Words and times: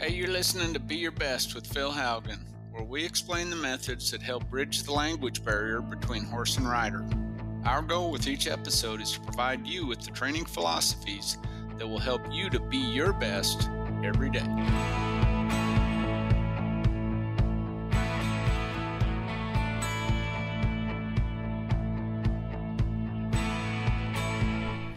Hey, 0.00 0.14
you're 0.14 0.28
listening 0.28 0.72
to 0.72 0.80
Be 0.80 0.96
Your 0.96 1.10
Best 1.10 1.54
with 1.54 1.66
Phil 1.66 1.92
Haugen, 1.92 2.38
where 2.70 2.82
we 2.82 3.04
explain 3.04 3.50
the 3.50 3.56
methods 3.56 4.10
that 4.10 4.22
help 4.22 4.48
bridge 4.48 4.82
the 4.82 4.94
language 4.94 5.44
barrier 5.44 5.82
between 5.82 6.24
horse 6.24 6.56
and 6.56 6.66
rider. 6.66 7.04
Our 7.66 7.82
goal 7.82 8.10
with 8.10 8.26
each 8.26 8.46
episode 8.46 9.02
is 9.02 9.12
to 9.12 9.20
provide 9.20 9.66
you 9.66 9.86
with 9.86 10.00
the 10.00 10.10
training 10.12 10.46
philosophies 10.46 11.36
that 11.76 11.86
will 11.86 11.98
help 11.98 12.22
you 12.32 12.48
to 12.48 12.58
be 12.58 12.78
your 12.78 13.12
best 13.12 13.68
every 14.02 14.30
day. 14.30 14.40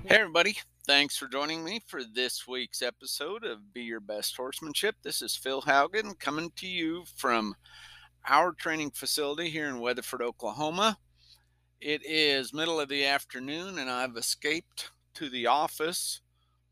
Hey, 0.07 0.15
everybody. 0.21 0.55
Thanks 0.85 1.15
for 1.15 1.27
joining 1.27 1.63
me 1.63 1.81
for 1.87 2.03
this 2.03 2.45
week's 2.45 2.81
episode 2.81 3.45
of 3.45 3.73
Be 3.73 3.83
Your 3.83 4.01
Best 4.01 4.35
Horsemanship. 4.35 4.97
This 5.01 5.21
is 5.21 5.33
Phil 5.33 5.61
Haugen 5.61 6.19
coming 6.19 6.51
to 6.57 6.67
you 6.67 7.05
from 7.15 7.55
our 8.27 8.51
training 8.51 8.91
facility 8.91 9.49
here 9.49 9.69
in 9.69 9.79
Weatherford, 9.79 10.21
Oklahoma. 10.21 10.97
It 11.79 12.01
is 12.05 12.53
middle 12.53 12.81
of 12.81 12.89
the 12.89 13.05
afternoon, 13.05 13.77
and 13.77 13.89
I've 13.89 14.17
escaped 14.17 14.91
to 15.13 15.29
the 15.29 15.47
office 15.47 16.19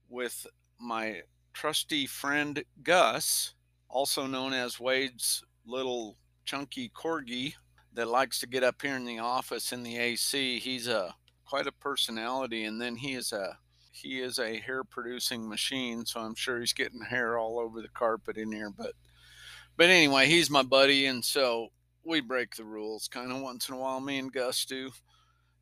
with 0.09 0.45
my 0.77 1.21
trusty 1.53 2.05
friend 2.05 2.61
Gus, 2.83 3.53
also 3.87 4.27
known 4.27 4.51
as 4.51 4.77
Wade's 4.77 5.41
little 5.65 6.17
chunky 6.43 6.89
corgi 6.89 7.53
that 7.93 8.09
likes 8.09 8.41
to 8.41 8.47
get 8.47 8.61
up 8.61 8.81
here 8.81 8.97
in 8.97 9.05
the 9.05 9.19
office 9.19 9.71
in 9.71 9.83
the 9.83 9.97
AC. 9.97 10.59
He's 10.59 10.89
a 10.89 11.15
quite 11.45 11.67
a 11.67 11.71
personality, 11.71 12.65
and 12.65 12.81
then 12.81 12.97
he 12.97 13.13
is 13.13 13.31
a 13.31 13.57
he 13.91 14.21
is 14.21 14.39
a 14.39 14.57
hair 14.57 14.83
producing 14.83 15.47
machine, 15.47 16.05
so 16.05 16.21
I'm 16.21 16.35
sure 16.35 16.59
he's 16.59 16.73
getting 16.73 17.01
hair 17.01 17.37
all 17.37 17.59
over 17.59 17.81
the 17.81 17.89
carpet 17.89 18.37
in 18.37 18.51
here. 18.51 18.69
But 18.69 18.93
but 19.77 19.89
anyway, 19.89 20.27
he's 20.27 20.49
my 20.49 20.63
buddy, 20.63 21.05
and 21.05 21.23
so 21.23 21.69
we 22.03 22.21
break 22.21 22.55
the 22.55 22.63
rules 22.63 23.07
kind 23.07 23.31
of 23.31 23.41
once 23.41 23.69
in 23.69 23.75
a 23.75 23.77
while. 23.77 23.99
Me 23.99 24.17
and 24.17 24.31
Gus 24.31 24.65
do, 24.65 24.91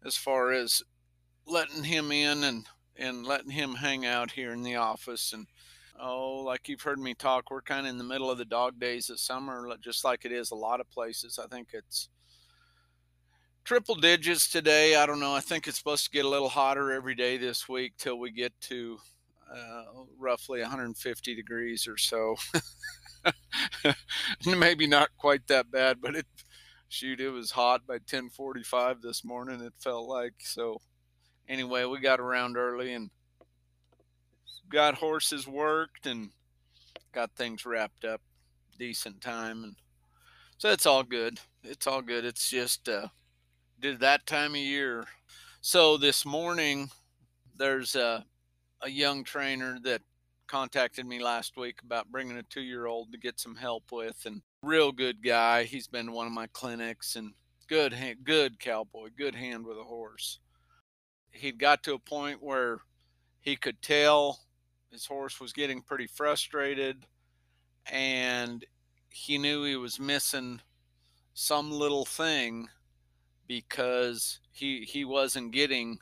as 0.05 0.16
far 0.16 0.52
as 0.52 0.83
letting 1.45 1.83
him 1.83 2.11
in 2.11 2.44
and 2.44 2.66
and 2.95 3.25
letting 3.25 3.52
him 3.52 3.75
hang 3.75 4.05
out 4.05 4.31
here 4.31 4.52
in 4.52 4.63
the 4.63 4.75
office. 4.75 5.33
And 5.33 5.47
oh, 6.00 6.41
like 6.45 6.67
you've 6.67 6.81
heard 6.81 7.00
me 7.00 7.13
talk, 7.13 7.50
we're 7.50 7.61
kind 7.61 7.85
of 7.85 7.91
in 7.91 7.97
the 7.97 8.03
middle 8.03 8.30
of 8.30 8.38
the 8.38 8.45
dog 8.45 8.80
days 8.80 9.09
of 9.09 9.19
summer, 9.19 9.67
just 9.81 10.03
like 10.03 10.25
it 10.25 10.31
is 10.31 10.52
a 10.52 10.55
lot 10.55 10.80
of 10.80 10.89
places. 10.91 11.39
I 11.44 11.47
think 11.47 11.69
it's 11.73 12.09
triple 13.70 13.94
digits 13.94 14.50
today. 14.50 14.95
I 14.95 15.06
don't 15.06 15.20
know. 15.20 15.36
I 15.36 15.42
think 15.42 15.67
it's 15.67 15.78
supposed 15.78 16.06
to 16.06 16.09
get 16.09 16.25
a 16.25 16.28
little 16.28 16.50
hotter 16.50 16.92
every 16.92 17.14
day 17.14 17.38
this 17.38 17.70
week 17.70 17.94
till 18.00 18.17
we 18.17 18.31
get 18.31 18.52
to 18.62 18.98
uh, 19.48 19.84
roughly 20.17 20.59
150 20.59 21.36
degrees 21.36 21.88
or 21.88 21.95
so. 21.95 22.36
Maybe 24.47 24.88
not 24.88 25.09
quite 25.20 25.45
that 25.50 25.70
bad, 25.70 26.02
but 26.02 26.16
it 26.16 26.25
shoot, 26.88 27.22
it 27.22 27.30
was 27.30 27.52
hot 27.52 27.86
by 27.86 28.00
10:45 28.00 29.03
this 29.03 29.23
morning. 29.23 29.62
It 29.62 29.73
felt 29.78 30.09
like 30.09 30.34
so. 30.40 30.81
Anyway, 31.47 31.86
we 31.86 32.00
got 32.00 32.20
around 32.20 32.58
early 32.58 32.94
and 32.94 33.12
got 34.67 34.95
horses 34.95 35.47
worked 35.47 36.08
and 36.08 36.31
got 37.12 37.36
things 37.36 37.67
wrapped 37.67 38.03
up 38.03 38.22
decent 38.80 39.22
time 39.22 39.64
and 39.64 39.75
so 40.58 40.72
it's 40.72 40.88
all 40.88 41.03
good. 41.03 41.40
It's 41.64 41.86
all 41.86 42.02
good. 42.02 42.25
It's 42.25 42.50
just 42.50 42.90
uh, 42.90 43.09
did 43.80 43.99
that 44.02 44.25
time 44.25 44.52
of 44.52 44.58
year. 44.58 45.05
So 45.61 45.97
this 45.97 46.25
morning, 46.25 46.89
there's 47.58 47.95
a, 47.95 48.25
a 48.81 48.89
young 48.89 49.23
trainer 49.23 49.80
that 49.83 50.02
contacted 50.47 51.05
me 51.05 51.23
last 51.23 51.55
week 51.55 51.81
about 51.83 52.11
bringing 52.11 52.38
a 52.38 52.44
two 52.44 52.61
year 52.61 52.88
old 52.88 53.11
to 53.11 53.17
get 53.17 53.39
some 53.39 53.55
help 53.55 53.91
with, 53.91 54.25
and 54.25 54.41
real 54.63 54.91
good 54.91 55.23
guy. 55.23 55.63
He's 55.63 55.88
been 55.88 56.07
to 56.07 56.11
one 56.11 56.27
of 56.27 56.33
my 56.33 56.47
clinics 56.47 57.16
and 57.16 57.33
good, 57.67 57.95
good 58.23 58.59
cowboy, 58.59 59.09
good 59.17 59.35
hand 59.35 59.66
with 59.66 59.78
a 59.78 59.84
horse. 59.84 60.40
He'd 61.31 61.59
got 61.59 61.84
to 61.84 61.94
a 61.94 62.00
point 62.00 62.44
where 62.44 62.79
he 63.40 63.56
could 63.56 63.81
tell 63.81 64.40
his 64.91 65.06
horse 65.06 65.40
was 65.40 65.53
getting 65.53 65.81
pretty 65.81 66.07
frustrated, 66.07 67.06
and 67.85 68.66
he 69.09 69.38
knew 69.38 69.63
he 69.63 69.75
was 69.75 70.00
missing 70.00 70.59
some 71.34 71.72
little 71.72 72.06
thing 72.06 72.67
because 73.49 74.39
he 74.53 74.83
he 74.83 75.03
wasn't 75.05 75.51
getting 75.51 75.99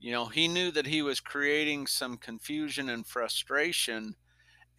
you 0.00 0.12
know 0.12 0.26
he 0.26 0.48
knew 0.48 0.70
that 0.70 0.86
he 0.86 1.02
was 1.02 1.20
creating 1.20 1.86
some 1.86 2.16
confusion 2.18 2.88
and 2.90 3.06
frustration 3.06 4.14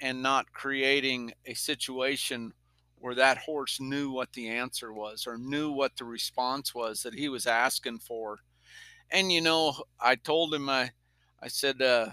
and 0.01 0.21
not 0.23 0.51
creating 0.53 1.33
a 1.45 1.53
situation 1.53 2.53
where 2.97 3.15
that 3.15 3.37
horse 3.39 3.79
knew 3.81 4.11
what 4.11 4.33
the 4.33 4.49
answer 4.49 4.93
was 4.93 5.27
or 5.27 5.37
knew 5.37 5.71
what 5.71 5.95
the 5.97 6.05
response 6.05 6.75
was 6.75 7.03
that 7.03 7.13
he 7.15 7.29
was 7.29 7.47
asking 7.47 7.99
for. 7.99 8.39
And 9.11 9.31
you 9.31 9.41
know 9.41 9.75
i 9.99 10.15
told 10.15 10.53
him 10.53 10.69
i 10.69 10.91
i 11.41 11.47
said 11.49 11.81
uh 11.81 12.11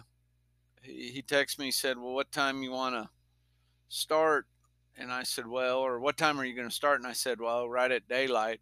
he, 0.83 1.11
he 1.11 1.23
texted 1.23 1.59
me 1.61 1.67
he 1.67 1.71
said 1.73 1.99
well 1.99 2.15
what 2.15 2.33
time 2.33 2.63
you 2.63 2.73
want 2.73 2.95
to 2.97 3.09
start? 3.89 4.47
And 4.99 5.13
i 5.13 5.23
said 5.25 5.47
well 5.47 5.79
or 5.79 6.01
what 6.01 6.17
time 6.19 6.41
are 6.41 6.45
you 6.45 6.57
going 6.57 6.69
to 6.69 6.75
start? 6.75 7.01
And 7.01 7.09
i 7.09 7.13
said 7.15 7.41
well 7.41 7.69
right 7.69 7.93
at 7.93 8.09
daylight 8.09 8.61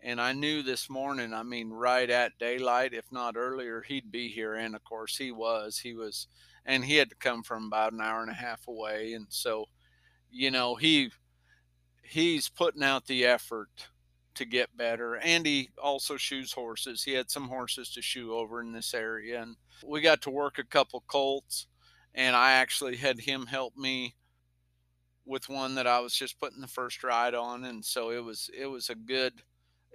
and 0.00 0.20
I 0.20 0.32
knew 0.32 0.62
this 0.62 0.88
morning, 0.88 1.34
I 1.34 1.42
mean, 1.42 1.70
right 1.70 2.08
at 2.08 2.38
daylight, 2.38 2.94
if 2.94 3.10
not 3.10 3.36
earlier, 3.36 3.82
he'd 3.82 4.12
be 4.12 4.28
here. 4.28 4.54
And 4.54 4.76
of 4.76 4.84
course, 4.84 5.16
he 5.16 5.32
was. 5.32 5.78
He 5.78 5.94
was, 5.94 6.28
and 6.64 6.84
he 6.84 6.96
had 6.96 7.10
to 7.10 7.16
come 7.16 7.42
from 7.42 7.66
about 7.66 7.92
an 7.92 8.00
hour 8.00 8.22
and 8.22 8.30
a 8.30 8.34
half 8.34 8.68
away. 8.68 9.14
And 9.14 9.26
so, 9.28 9.66
you 10.30 10.50
know, 10.50 10.76
he 10.76 11.10
he's 12.02 12.48
putting 12.48 12.82
out 12.82 13.06
the 13.06 13.24
effort 13.24 13.88
to 14.36 14.44
get 14.44 14.76
better. 14.76 15.16
And 15.16 15.44
he 15.44 15.70
also 15.82 16.16
shoes 16.16 16.52
horses. 16.52 17.02
He 17.02 17.12
had 17.12 17.30
some 17.30 17.48
horses 17.48 17.90
to 17.90 18.02
shoe 18.02 18.32
over 18.34 18.60
in 18.60 18.72
this 18.72 18.94
area, 18.94 19.42
and 19.42 19.56
we 19.84 20.00
got 20.00 20.22
to 20.22 20.30
work 20.30 20.58
a 20.58 20.64
couple 20.64 21.02
colts. 21.08 21.66
And 22.14 22.34
I 22.36 22.52
actually 22.52 22.96
had 22.96 23.20
him 23.20 23.46
help 23.46 23.76
me 23.76 24.14
with 25.26 25.48
one 25.48 25.74
that 25.74 25.86
I 25.86 26.00
was 26.00 26.14
just 26.14 26.40
putting 26.40 26.60
the 26.60 26.66
first 26.68 27.02
ride 27.02 27.34
on, 27.34 27.64
and 27.64 27.84
so 27.84 28.10
it 28.10 28.22
was 28.22 28.48
it 28.56 28.66
was 28.66 28.90
a 28.90 28.94
good 28.94 29.42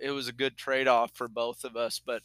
it 0.01 0.11
was 0.11 0.27
a 0.27 0.33
good 0.33 0.57
trade 0.57 0.87
off 0.87 1.11
for 1.13 1.27
both 1.27 1.63
of 1.63 1.75
us. 1.75 1.99
But 2.03 2.21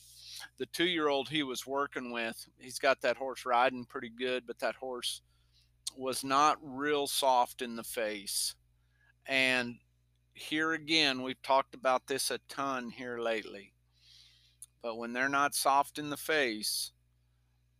the 0.58 0.66
two 0.66 0.86
year 0.86 1.08
old 1.08 1.28
he 1.28 1.42
was 1.42 1.66
working 1.66 2.12
with, 2.12 2.46
he's 2.58 2.78
got 2.78 3.00
that 3.02 3.16
horse 3.16 3.44
riding 3.44 3.84
pretty 3.84 4.10
good, 4.10 4.46
but 4.46 4.58
that 4.60 4.76
horse 4.76 5.22
was 5.96 6.24
not 6.24 6.58
real 6.62 7.06
soft 7.06 7.62
in 7.62 7.76
the 7.76 7.84
face. 7.84 8.54
And 9.26 9.76
here 10.34 10.72
again, 10.72 11.22
we've 11.22 11.42
talked 11.42 11.74
about 11.74 12.06
this 12.06 12.30
a 12.30 12.38
ton 12.48 12.90
here 12.90 13.18
lately. 13.18 13.72
But 14.82 14.96
when 14.96 15.12
they're 15.12 15.28
not 15.28 15.54
soft 15.54 15.98
in 15.98 16.08
the 16.08 16.16
face, 16.16 16.92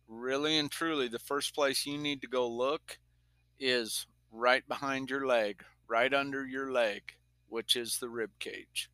really 0.07 0.57
and 0.57 0.69
truly, 0.69 1.07
the 1.07 1.19
first 1.19 1.55
place 1.55 1.85
you 1.85 1.97
need 1.97 2.21
to 2.21 2.27
go 2.27 2.47
look 2.47 2.99
is 3.57 4.05
right 4.31 4.67
behind 4.67 5.09
your 5.09 5.25
leg, 5.25 5.63
right 5.87 6.13
under 6.13 6.45
your 6.45 6.71
leg, 6.71 7.01
which 7.47 7.75
is 7.75 7.97
the 7.97 8.09
rib 8.09 8.31
cage 8.39 8.89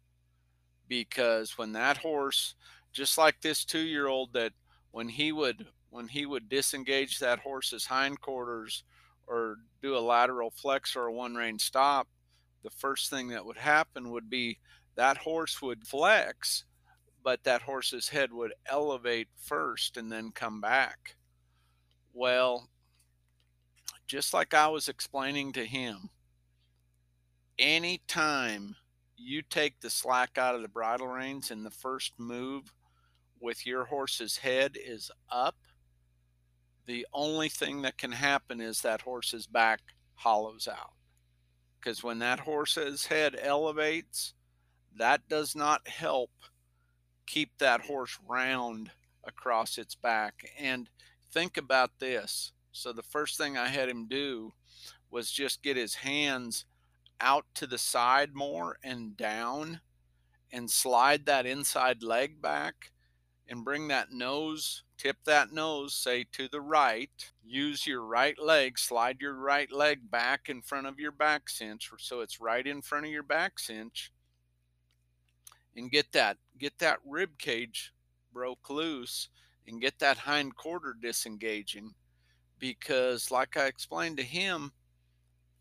because 0.87 1.57
when 1.57 1.71
that 1.73 1.97
horse 1.97 2.55
just 2.93 3.17
like 3.17 3.41
this 3.41 3.65
two 3.65 3.79
year 3.79 4.07
old 4.07 4.33
that 4.33 4.53
when 4.91 5.09
he 5.09 5.31
would 5.31 5.65
when 5.89 6.07
he 6.07 6.25
would 6.25 6.49
disengage 6.49 7.19
that 7.19 7.39
horse's 7.39 7.85
hindquarters 7.85 8.83
or 9.27 9.57
do 9.81 9.97
a 9.97 9.99
lateral 9.99 10.51
flex 10.51 10.95
or 10.95 11.07
a 11.07 11.13
one 11.13 11.35
rein 11.35 11.59
stop 11.59 12.07
the 12.63 12.69
first 12.69 13.09
thing 13.09 13.27
that 13.27 13.45
would 13.45 13.57
happen 13.57 14.11
would 14.11 14.29
be 14.29 14.57
that 14.95 15.17
horse 15.17 15.61
would 15.61 15.85
flex 15.85 16.65
but 17.23 17.43
that 17.43 17.61
horse's 17.63 18.07
head 18.07 18.31
would 18.31 18.53
elevate 18.67 19.27
first 19.35 19.97
and 19.97 20.11
then 20.11 20.31
come 20.31 20.61
back. 20.61 21.15
Well 22.13 22.69
just 24.07 24.33
like 24.33 24.53
i 24.53 24.67
was 24.67 24.87
explaining 24.87 25.51
to 25.51 25.65
him 25.65 26.09
anytime 27.57 28.75
you 29.17 29.41
take 29.41 29.79
the 29.79 29.89
slack 29.89 30.37
out 30.37 30.55
of 30.55 30.61
the 30.61 30.67
bridle 30.67 31.07
reins 31.07 31.51
and 31.51 31.65
the 31.65 31.71
first 31.71 32.13
move 32.17 32.73
with 33.39 33.65
your 33.65 33.85
horse's 33.85 34.37
head 34.37 34.75
is 34.75 35.11
up, 35.29 35.55
the 36.85 37.05
only 37.13 37.49
thing 37.49 37.81
that 37.81 37.97
can 37.97 38.11
happen 38.11 38.61
is 38.61 38.81
that 38.81 39.01
horse's 39.01 39.47
back 39.47 39.81
hollows 40.15 40.67
out. 40.67 40.93
Because 41.79 42.03
when 42.03 42.19
that 42.19 42.39
horse's 42.39 43.05
head 43.05 43.37
elevates, 43.41 44.33
that 44.97 45.27
does 45.29 45.55
not 45.55 45.87
help 45.87 46.31
keep 47.25 47.57
that 47.57 47.81
horse 47.81 48.17
round 48.27 48.91
across 49.23 49.77
its 49.77 49.95
back. 49.95 50.51
And 50.59 50.89
think 51.31 51.57
about 51.57 51.91
this. 51.99 52.51
So, 52.71 52.91
the 52.91 53.03
first 53.03 53.37
thing 53.37 53.57
I 53.57 53.67
had 53.67 53.89
him 53.89 54.07
do 54.07 54.51
was 55.09 55.31
just 55.31 55.63
get 55.63 55.77
his 55.77 55.95
hands 55.95 56.65
out 57.21 57.45
to 57.55 57.67
the 57.67 57.77
side 57.77 58.33
more 58.33 58.77
and 58.83 59.15
down 59.17 59.79
and 60.51 60.69
slide 60.69 61.25
that 61.25 61.45
inside 61.45 62.03
leg 62.03 62.41
back 62.41 62.91
and 63.47 63.63
bring 63.63 63.87
that 63.87 64.11
nose, 64.11 64.83
tip 64.97 65.17
that 65.25 65.51
nose, 65.51 65.93
say 65.93 66.25
to 66.31 66.47
the 66.47 66.61
right. 66.61 67.31
Use 67.43 67.85
your 67.85 68.01
right 68.01 68.37
leg, 68.39 68.79
slide 68.79 69.17
your 69.21 69.35
right 69.35 69.71
leg 69.71 70.09
back 70.09 70.49
in 70.49 70.61
front 70.61 70.87
of 70.87 70.99
your 70.99 71.11
back 71.11 71.49
cinch 71.49 71.91
so 71.97 72.21
it's 72.21 72.41
right 72.41 72.65
in 72.65 72.81
front 72.81 73.05
of 73.05 73.11
your 73.11 73.23
back 73.23 73.59
cinch 73.59 74.11
and 75.75 75.91
get 75.91 76.11
that 76.13 76.37
get 76.57 76.77
that 76.79 76.99
rib 77.05 77.37
cage 77.37 77.93
broke 78.33 78.69
loose 78.69 79.29
and 79.67 79.81
get 79.81 79.97
that 79.99 80.17
hind 80.17 80.55
quarter 80.55 80.95
disengaging 81.01 81.93
because 82.59 83.31
like 83.31 83.57
I 83.57 83.65
explained 83.65 84.17
to 84.17 84.23
him 84.23 84.71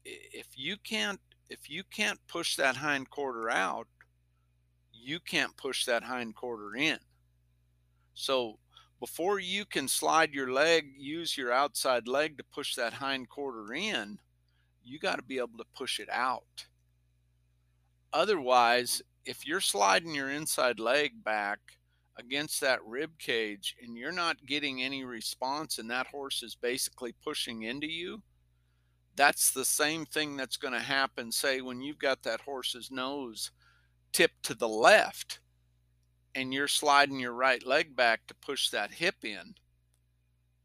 if 0.04 0.46
you 0.54 0.76
can't 0.84 1.20
if 1.48 1.70
you 1.70 1.82
can't 1.84 2.18
push 2.26 2.56
that 2.56 2.76
hind 2.76 3.10
quarter 3.10 3.50
out 3.50 3.86
you 5.04 5.20
can't 5.20 5.54
push 5.56 5.84
that 5.84 6.02
hind 6.02 6.34
quarter 6.34 6.74
in. 6.76 6.98
So 8.14 8.58
before 9.00 9.38
you 9.38 9.66
can 9.66 9.86
slide 9.86 10.32
your 10.32 10.50
leg 10.50 10.86
use 10.96 11.36
your 11.36 11.52
outside 11.52 12.08
leg 12.08 12.38
to 12.38 12.44
push 12.44 12.74
that 12.76 12.94
hind 12.94 13.28
quarter 13.28 13.74
in 13.74 14.18
you 14.82 14.98
got 14.98 15.16
to 15.16 15.22
be 15.22 15.38
able 15.38 15.58
to 15.58 15.64
push 15.76 16.00
it 16.00 16.08
out. 16.10 16.66
Otherwise 18.12 19.02
if 19.26 19.46
you're 19.46 19.60
sliding 19.60 20.14
your 20.14 20.30
inside 20.30 20.78
leg 20.78 21.24
back 21.24 21.58
against 22.16 22.60
that 22.60 22.78
rib 22.86 23.10
cage 23.18 23.74
and 23.82 23.96
you're 23.96 24.12
not 24.12 24.46
getting 24.46 24.82
any 24.82 25.04
response 25.04 25.78
and 25.78 25.90
that 25.90 26.06
horse 26.06 26.42
is 26.42 26.54
basically 26.54 27.14
pushing 27.24 27.64
into 27.64 27.90
you, 27.90 28.22
that's 29.16 29.50
the 29.52 29.64
same 29.64 30.06
thing 30.06 30.36
that's 30.36 30.56
going 30.56 30.74
to 30.74 30.80
happen, 30.80 31.30
say, 31.32 31.60
when 31.60 31.80
you've 31.80 31.98
got 31.98 32.22
that 32.22 32.40
horse's 32.40 32.90
nose 32.90 33.50
tipped 34.12 34.42
to 34.44 34.54
the 34.54 34.68
left 34.68 35.40
and 36.34 36.52
you're 36.52 36.68
sliding 36.68 37.18
your 37.18 37.32
right 37.32 37.64
leg 37.66 37.96
back 37.96 38.26
to 38.26 38.34
push 38.34 38.70
that 38.70 38.92
hip 38.92 39.16
in 39.24 39.54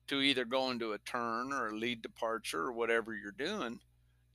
to 0.08 0.22
either 0.22 0.46
go 0.46 0.72
into 0.72 0.94
a 0.94 0.98
turn 1.00 1.54
or 1.54 1.68
a 1.68 1.78
lead 1.78 2.02
departure 2.02 2.62
or 2.62 2.72
whatever 2.74 3.16
you're 3.16 3.32
doing 3.32 3.80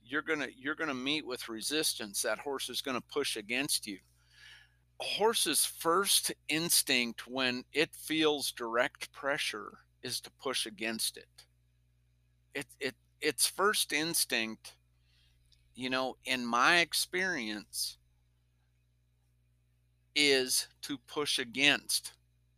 you're 0.03 0.21
going 0.21 0.39
to 0.39 0.49
you're 0.57 0.75
going 0.75 0.89
to 0.89 0.93
meet 0.93 1.25
with 1.25 1.49
resistance 1.49 2.21
that 2.21 2.39
horse 2.39 2.69
is 2.69 2.81
going 2.81 2.95
to 2.95 3.07
push 3.07 3.37
against 3.37 3.87
you 3.87 3.97
a 4.99 5.03
horse's 5.03 5.65
first 5.65 6.31
instinct 6.47 7.27
when 7.27 7.63
it 7.73 7.93
feels 7.93 8.51
direct 8.51 9.11
pressure 9.11 9.79
is 10.01 10.21
to 10.21 10.31
push 10.41 10.65
against 10.65 11.17
it. 11.17 11.27
It 12.53 12.65
it 12.79 12.95
its 13.21 13.47
first 13.47 13.93
instinct, 13.93 14.73
you 15.73 15.89
know, 15.89 16.17
in 16.25 16.45
my 16.45 16.77
experience, 16.77 17.97
is 20.15 20.67
to 20.81 20.97
push 21.07 21.39
against 21.39 22.13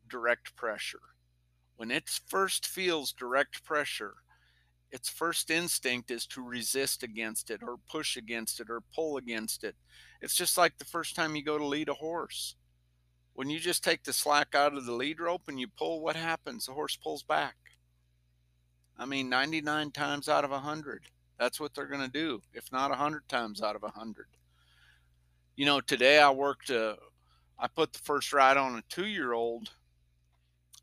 direct 0.09 0.56
pressure. 0.56 1.01
When 1.75 1.92
it 1.92 2.09
first 2.27 2.68
feels 2.68 3.13
direct 3.13 3.63
pressure, 3.63 4.15
its 4.92 5.09
first 5.09 5.51
instinct 5.51 6.12
is 6.12 6.25
to 6.27 6.42
resist 6.42 7.03
against 7.03 7.51
it 7.51 7.62
or 7.62 7.77
push 7.89 8.15
against 8.15 8.60
it 8.60 8.69
or 8.69 8.81
pull 8.95 9.18
against 9.18 9.63
it. 9.63 9.75
It's 10.21 10.36
just 10.36 10.57
like 10.57 10.77
the 10.77 10.86
first 10.86 11.15
time 11.15 11.36
you 11.36 11.44
go 11.44 11.57
to 11.57 11.65
lead 11.65 11.89
a 11.89 11.94
horse. 11.94 12.56
When 13.33 13.50
you 13.50 13.60
just 13.60 13.83
take 13.83 14.03
the 14.03 14.13
slack 14.13 14.56
out 14.56 14.74
of 14.75 14.86
the 14.86 14.94
lead 14.94 15.19
rope 15.19 15.44
and 15.48 15.60
you 15.60 15.68
pull, 15.68 16.01
what 16.01 16.15
happens? 16.15 16.65
The 16.65 16.74
horse 16.74 16.95
pulls 16.95 17.21
back. 17.21 17.56
I 18.99 19.05
mean, 19.05 19.29
99 19.29 19.91
times 19.91 20.27
out 20.27 20.44
of 20.44 20.51
100, 20.51 21.03
that's 21.39 21.59
what 21.59 21.73
they're 21.73 21.88
going 21.88 22.01
to 22.01 22.07
do, 22.07 22.41
if 22.53 22.71
not 22.71 22.89
100 22.89 23.27
times 23.29 23.61
out 23.61 23.75
of 23.75 23.83
100. 23.83 24.25
You 25.55 25.65
know, 25.65 25.81
today 25.81 26.19
I 26.19 26.31
worked, 26.31 26.69
uh, 26.69 26.95
I 27.59 27.67
put 27.67 27.94
the 27.94 27.99
first 27.99 28.33
ride 28.33 28.57
on 28.57 28.75
a 28.75 28.83
two 28.89 29.07
year 29.07 29.33
old 29.33 29.71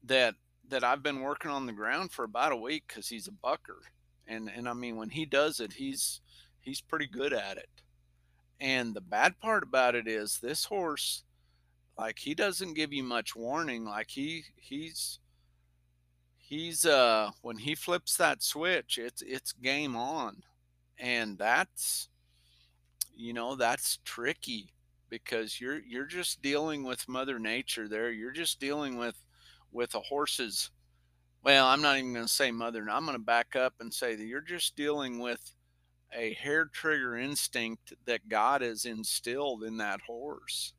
that 0.04 0.34
that 0.68 0.84
I've 0.84 1.02
been 1.02 1.20
working 1.20 1.50
on 1.50 1.66
the 1.66 1.72
ground 1.72 2.10
for 2.10 2.24
about 2.24 2.52
a 2.52 2.56
week 2.56 2.84
because 2.88 3.08
he's 3.08 3.28
a 3.28 3.32
bucker, 3.32 3.82
and 4.26 4.50
and 4.54 4.68
I 4.68 4.72
mean 4.72 4.96
when 4.96 5.10
he 5.10 5.24
does 5.24 5.60
it, 5.60 5.74
he's 5.74 6.20
he's 6.60 6.80
pretty 6.80 7.06
good 7.06 7.32
at 7.32 7.58
it. 7.58 7.68
And 8.60 8.94
the 8.94 9.00
bad 9.00 9.38
part 9.40 9.62
about 9.62 9.94
it 9.94 10.08
is 10.08 10.38
this 10.38 10.64
horse, 10.64 11.24
like 11.98 12.18
he 12.18 12.34
doesn't 12.34 12.74
give 12.74 12.92
you 12.92 13.02
much 13.02 13.36
warning. 13.36 13.84
Like 13.84 14.10
he 14.10 14.44
he's 14.56 15.20
he's 16.46 16.84
uh 16.84 17.30
when 17.42 17.58
he 17.58 17.74
flips 17.74 18.16
that 18.16 18.42
switch, 18.42 18.98
it's 18.98 19.22
it's 19.22 19.52
game 19.52 19.96
on, 19.96 20.42
and 20.98 21.38
that's 21.38 22.08
you 23.16 23.32
know 23.32 23.54
that's 23.54 23.98
tricky 24.04 24.72
because 25.08 25.60
you're 25.60 25.80
you're 25.80 26.06
just 26.06 26.42
dealing 26.42 26.84
with 26.84 27.08
mother 27.08 27.38
nature 27.38 27.88
there. 27.88 28.10
You're 28.10 28.32
just 28.32 28.60
dealing 28.60 28.96
with 28.96 29.16
with 29.72 29.94
a 29.94 30.00
horse's 30.00 30.70
well 31.42 31.66
i'm 31.66 31.82
not 31.82 31.98
even 31.98 32.12
going 32.12 32.24
to 32.24 32.32
say 32.32 32.52
mother 32.52 32.86
i'm 32.88 33.04
going 33.04 33.18
to 33.18 33.22
back 33.22 33.56
up 33.56 33.74
and 33.80 33.92
say 33.92 34.14
that 34.14 34.24
you're 34.24 34.40
just 34.40 34.76
dealing 34.76 35.18
with 35.18 35.52
a 36.14 36.34
hair 36.34 36.66
trigger 36.66 37.16
instinct 37.16 37.92
that 38.06 38.28
god 38.28 38.62
has 38.62 38.84
instilled 38.84 39.64
in 39.64 39.76
that 39.78 40.00
horse. 40.02 40.72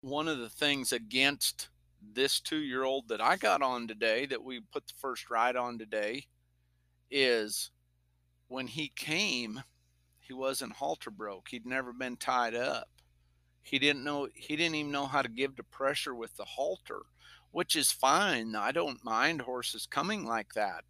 One 0.00 0.28
of 0.28 0.38
the 0.38 0.48
things 0.48 0.92
against 0.92 1.68
this 2.14 2.40
two 2.40 2.58
year 2.58 2.84
old 2.84 3.08
that 3.08 3.20
i 3.20 3.36
got 3.36 3.62
on 3.62 3.86
today 3.86 4.26
that 4.26 4.42
we 4.42 4.60
put 4.72 4.86
the 4.86 4.94
first 4.98 5.30
ride 5.30 5.56
on 5.56 5.78
today 5.78 6.24
is 7.10 7.70
when 8.48 8.66
he 8.66 8.92
came 8.96 9.60
he 10.18 10.32
wasn't 10.32 10.72
halter 10.72 11.10
broke 11.10 11.48
he'd 11.48 11.66
never 11.66 11.92
been 11.92 12.16
tied 12.16 12.54
up 12.54 12.88
he 13.62 13.78
didn't 13.78 14.04
know 14.04 14.28
he 14.34 14.56
didn't 14.56 14.74
even 14.74 14.92
know 14.92 15.06
how 15.06 15.22
to 15.22 15.28
give 15.28 15.56
the 15.56 15.62
pressure 15.64 16.14
with 16.14 16.36
the 16.36 16.44
halter 16.44 17.02
which 17.56 17.74
is 17.74 17.90
fine. 17.90 18.54
I 18.54 18.70
don't 18.70 19.02
mind 19.02 19.40
horses 19.40 19.86
coming 19.86 20.26
like 20.26 20.52
that. 20.52 20.84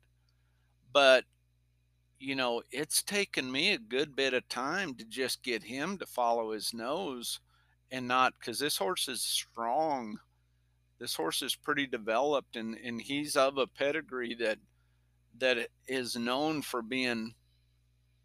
But, 0.93 1.23
you 2.19 2.35
know, 2.35 2.61
it's 2.73 3.05
taken 3.05 3.53
me 3.53 3.71
a 3.71 3.79
good 3.79 4.17
bit 4.17 4.35
of 4.35 4.49
time 4.49 4.97
to 4.97 5.05
just 5.05 5.45
get 5.45 5.62
him 5.62 5.97
to 5.99 6.07
follow 6.07 6.51
his 6.51 6.75
nose 6.75 7.39
and 7.93 8.09
not 8.09 8.35
because 8.35 8.59
this 8.59 8.77
horse 8.77 9.07
is 9.07 9.23
strong. 9.23 10.19
This 10.99 11.15
horse 11.15 11.43
is 11.43 11.55
pretty 11.55 11.87
developed 11.87 12.57
and, 12.57 12.75
and 12.77 13.01
he's 13.01 13.37
of 13.37 13.59
a 13.59 13.67
pedigree 13.67 14.35
that 14.37 14.59
that 15.39 15.69
is 15.87 16.17
known 16.17 16.63
for 16.63 16.81
being 16.81 17.35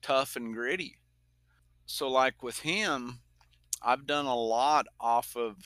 tough 0.02 0.36
and 0.36 0.54
gritty. 0.54 0.98
So 1.86 2.10
like 2.10 2.42
with 2.42 2.60
him, 2.60 3.20
I've 3.82 4.06
done 4.06 4.26
a 4.26 4.36
lot 4.36 4.88
off 5.00 5.36
of 5.36 5.58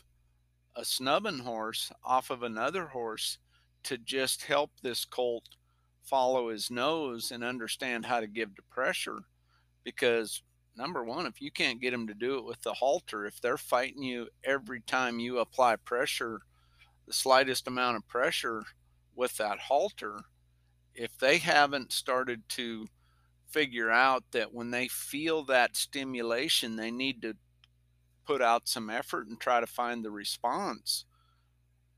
a 0.75 0.83
snubbing 0.83 1.39
horse 1.39 1.91
off 2.03 2.29
of 2.29 2.43
another 2.43 2.87
horse 2.87 3.37
to 3.83 3.97
just 3.97 4.43
help 4.43 4.71
this 4.81 5.05
colt 5.05 5.43
follow 6.03 6.49
his 6.49 6.69
nose 6.69 7.31
and 7.31 7.43
understand 7.43 8.05
how 8.05 8.19
to 8.19 8.27
give 8.27 8.55
the 8.55 8.61
pressure 8.63 9.19
because 9.83 10.41
number 10.75 11.03
one 11.03 11.25
if 11.25 11.41
you 11.41 11.51
can't 11.51 11.81
get 11.81 11.91
them 11.91 12.07
to 12.07 12.13
do 12.13 12.37
it 12.37 12.45
with 12.45 12.61
the 12.63 12.73
halter 12.73 13.25
if 13.25 13.39
they're 13.41 13.57
fighting 13.57 14.03
you 14.03 14.27
every 14.43 14.81
time 14.81 15.19
you 15.19 15.39
apply 15.39 15.75
pressure 15.77 16.41
the 17.07 17.13
slightest 17.13 17.67
amount 17.67 17.97
of 17.97 18.07
pressure 18.07 18.63
with 19.15 19.37
that 19.37 19.59
halter 19.59 20.21
if 20.93 21.17
they 21.17 21.37
haven't 21.37 21.91
started 21.91 22.47
to 22.49 22.87
figure 23.47 23.91
out 23.91 24.23
that 24.31 24.53
when 24.53 24.71
they 24.71 24.87
feel 24.87 25.43
that 25.43 25.75
stimulation 25.75 26.75
they 26.75 26.91
need 26.91 27.21
to 27.21 27.35
put 28.25 28.41
out 28.41 28.67
some 28.67 28.89
effort 28.89 29.27
and 29.27 29.39
try 29.39 29.59
to 29.59 29.67
find 29.67 30.03
the 30.03 30.11
response. 30.11 31.05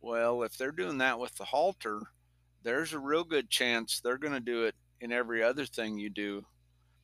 Well, 0.01 0.43
if 0.43 0.57
they're 0.57 0.71
doing 0.71 0.97
that 0.99 1.19
with 1.19 1.35
the 1.35 1.45
halter, 1.45 2.01
there's 2.63 2.93
a 2.93 2.99
real 2.99 3.23
good 3.23 3.49
chance 3.49 3.99
they're 3.99 4.17
going 4.17 4.33
to 4.33 4.39
do 4.39 4.65
it 4.65 4.75
in 4.99 5.11
every 5.11 5.41
other 5.41 5.65
thing 5.65 5.97
you 5.97 6.09
do. 6.09 6.45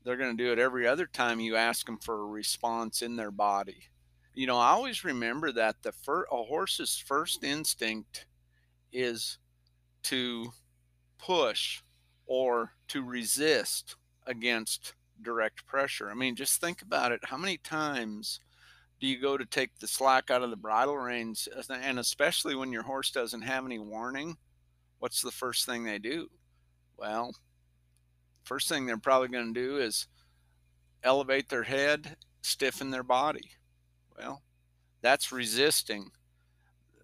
They're 0.04 0.18
going 0.18 0.36
to 0.36 0.44
do 0.44 0.52
it 0.52 0.60
every 0.60 0.86
other 0.86 1.06
time 1.06 1.40
you 1.40 1.56
ask 1.56 1.86
them 1.86 1.98
for 1.98 2.22
a 2.22 2.26
response 2.26 3.02
in 3.02 3.16
their 3.16 3.32
body. 3.32 3.86
You 4.34 4.48
know, 4.48 4.58
I 4.58 4.70
always 4.70 5.04
remember 5.04 5.52
that 5.52 5.84
the 5.84 5.92
fir- 5.92 6.26
a 6.32 6.44
horse's 6.44 6.98
first 6.98 7.44
instinct 7.44 8.26
is 8.92 9.38
to 10.04 10.52
push 11.20 11.82
or 12.26 12.74
to 12.90 13.04
resist 13.04 13.96
against 14.26 14.96
direct 15.22 15.66
pressure. 15.66 16.10
I 16.10 16.16
mean, 16.16 16.36
just 16.36 16.60
think 16.60 16.82
about 16.82 17.12
it. 17.12 17.20
How 17.24 17.38
many 17.38 17.58
times 17.58 18.40
do 19.04 19.08
you 19.08 19.20
go 19.20 19.38
to 19.38 19.46
take 19.46 19.78
the 19.80 19.88
slack 19.88 20.32
out 20.32 20.44
of 20.44 20.50
the 20.50 20.56
bridle 20.56 20.98
reins 20.98 21.50
and 21.70 22.00
especially 22.00 22.56
when 22.56 22.72
your 22.72 22.84
horse 22.84 23.12
doesn't 23.12 23.42
have 23.42 23.66
any 23.66 23.78
warning 23.78 24.38
what's 25.00 25.22
the 25.22 25.30
first 25.30 25.66
thing 25.66 25.84
they 25.84 26.00
do 26.00 26.30
well 26.98 27.36
first 28.46 28.70
thing 28.70 28.86
they're 28.86 28.98
probably 28.98 29.28
going 29.28 29.54
to 29.54 29.62
do 29.62 29.78
is 29.78 30.08
elevate 31.04 31.50
their 31.50 31.64
head 31.64 32.16
stiffen 32.44 32.92
their 32.92 33.04
body 33.04 33.52
well 34.18 34.42
that's 35.02 35.32
resisting 35.32 36.12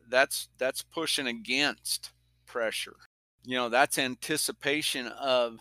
that's 0.09 0.49
that's 0.57 0.81
pushing 0.81 1.27
against 1.27 2.11
pressure 2.45 2.95
you 3.43 3.55
know 3.55 3.69
that's 3.69 3.97
anticipation 3.97 5.07
of 5.07 5.57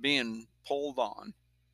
being 0.00 0.46
pulled 0.66 0.98
on 0.98 1.32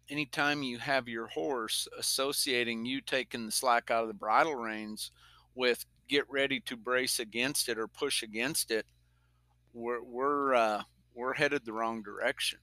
anytime 0.08 0.62
you 0.62 0.78
have 0.78 1.08
your 1.08 1.28
horse 1.28 1.86
associating 1.98 2.84
you 2.84 3.00
taking 3.00 3.46
the 3.46 3.52
slack 3.52 3.90
out 3.90 4.02
of 4.02 4.08
the 4.08 4.14
bridle 4.14 4.56
reins 4.56 5.12
with 5.54 5.84
get 6.10 6.28
ready 6.28 6.58
to 6.60 6.76
brace 6.76 7.20
against 7.20 7.68
it 7.68 7.78
or 7.78 7.86
push 7.86 8.22
against 8.22 8.70
it, 8.70 8.84
we're 9.72 10.02
we're 10.02 10.54
uh, 10.54 10.82
we're 11.14 11.34
headed 11.34 11.64
the 11.64 11.72
wrong 11.72 12.02
direction. 12.02 12.58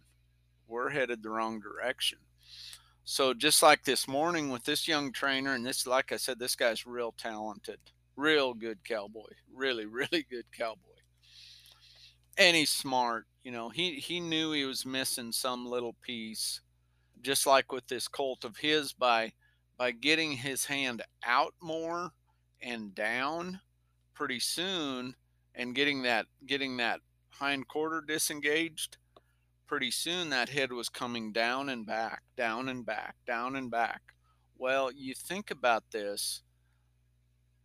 We're 0.68 0.90
headed 0.90 1.24
the 1.24 1.30
wrong 1.30 1.62
direction. 1.62 2.20
So 3.10 3.34
just 3.34 3.64
like 3.64 3.86
this 3.86 4.06
morning 4.06 4.50
with 4.50 4.66
this 4.66 4.86
young 4.86 5.14
trainer, 5.14 5.54
and 5.54 5.66
this, 5.66 5.88
like 5.88 6.12
I 6.12 6.18
said, 6.18 6.40
this 6.40 6.58
guy's 6.58 6.86
real 6.86 7.14
talented, 7.18 7.80
real 8.18 8.54
good 8.54 8.84
cowboy, 8.84 9.30
really, 9.50 9.86
really 9.86 10.26
good 10.30 10.44
cowboy. 10.52 11.00
And 12.38 12.54
he's 12.54 12.70
smart. 12.70 13.26
You 13.46 13.54
know, 13.54 13.70
he 13.70 13.94
he 13.94 14.20
knew 14.20 14.52
he 14.52 14.66
was 14.66 14.86
missing 14.86 15.32
some 15.32 15.66
little 15.66 15.96
piece, 16.02 16.60
just 17.22 17.48
like 17.48 17.72
with 17.72 17.88
this 17.88 18.10
colt 18.10 18.44
of 18.44 18.58
his 18.58 18.92
by 18.92 19.32
by 19.78 19.92
getting 19.92 20.34
his 20.34 20.66
hand 20.66 21.02
out 21.26 21.54
more 21.62 22.12
and 22.62 22.94
down 22.94 23.62
pretty 24.16 24.42
soon 24.42 25.16
and 25.56 25.76
getting 25.76 26.02
that 26.02 26.26
getting 26.46 26.76
that 26.76 27.00
hind 27.30 27.70
quarter 27.70 28.02
disengaged 28.06 28.98
pretty 29.68 29.92
soon 29.92 30.30
that 30.30 30.50
head 30.50 30.72
was 30.72 30.90
coming 30.90 31.32
down 31.32 31.70
and 31.70 31.86
back 31.86 32.22
down 32.36 32.70
and 32.70 32.86
back 32.86 33.16
down 33.26 33.56
and 33.56 33.70
back 33.70 34.02
well 34.58 34.92
you 34.92 35.14
think 35.14 35.52
about 35.52 35.84
this 35.92 36.42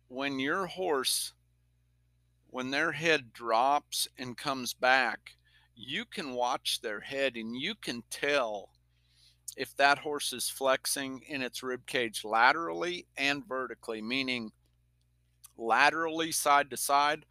when 0.09 0.39
your 0.39 0.65
horse 0.65 1.33
when 2.47 2.69
their 2.69 2.91
head 2.91 3.33
drops 3.33 4.07
and 4.17 4.37
comes 4.37 4.73
back 4.73 5.31
you 5.75 6.05
can 6.05 6.33
watch 6.33 6.81
their 6.81 6.99
head 6.99 7.35
and 7.35 7.55
you 7.55 7.73
can 7.73 8.03
tell 8.11 8.69
if 9.55 9.75
that 9.77 9.99
horse 9.99 10.33
is 10.33 10.49
flexing 10.49 11.21
in 11.27 11.41
its 11.41 11.63
rib 11.63 11.85
cage 11.85 12.23
laterally 12.23 13.05
and 13.17 13.47
vertically 13.47 14.01
meaning 14.01 14.51
laterally 15.57 16.31
side 16.31 16.69
to 16.69 16.77
side, 16.77 17.25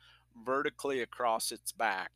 vertically 0.44 1.00
across 1.00 1.52
its 1.52 1.72
back. 1.72 2.10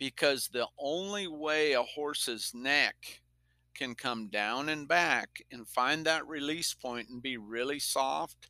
Because 0.00 0.48
the 0.48 0.66
only 0.78 1.28
way 1.28 1.74
a 1.74 1.82
horse's 1.82 2.52
neck 2.54 3.20
can 3.74 3.94
come 3.94 4.28
down 4.28 4.70
and 4.70 4.88
back 4.88 5.42
and 5.52 5.68
find 5.68 6.06
that 6.06 6.26
release 6.26 6.74
point 6.74 7.10
and 7.10 7.22
be 7.22 7.36
really 7.36 7.78
soft 7.78 8.48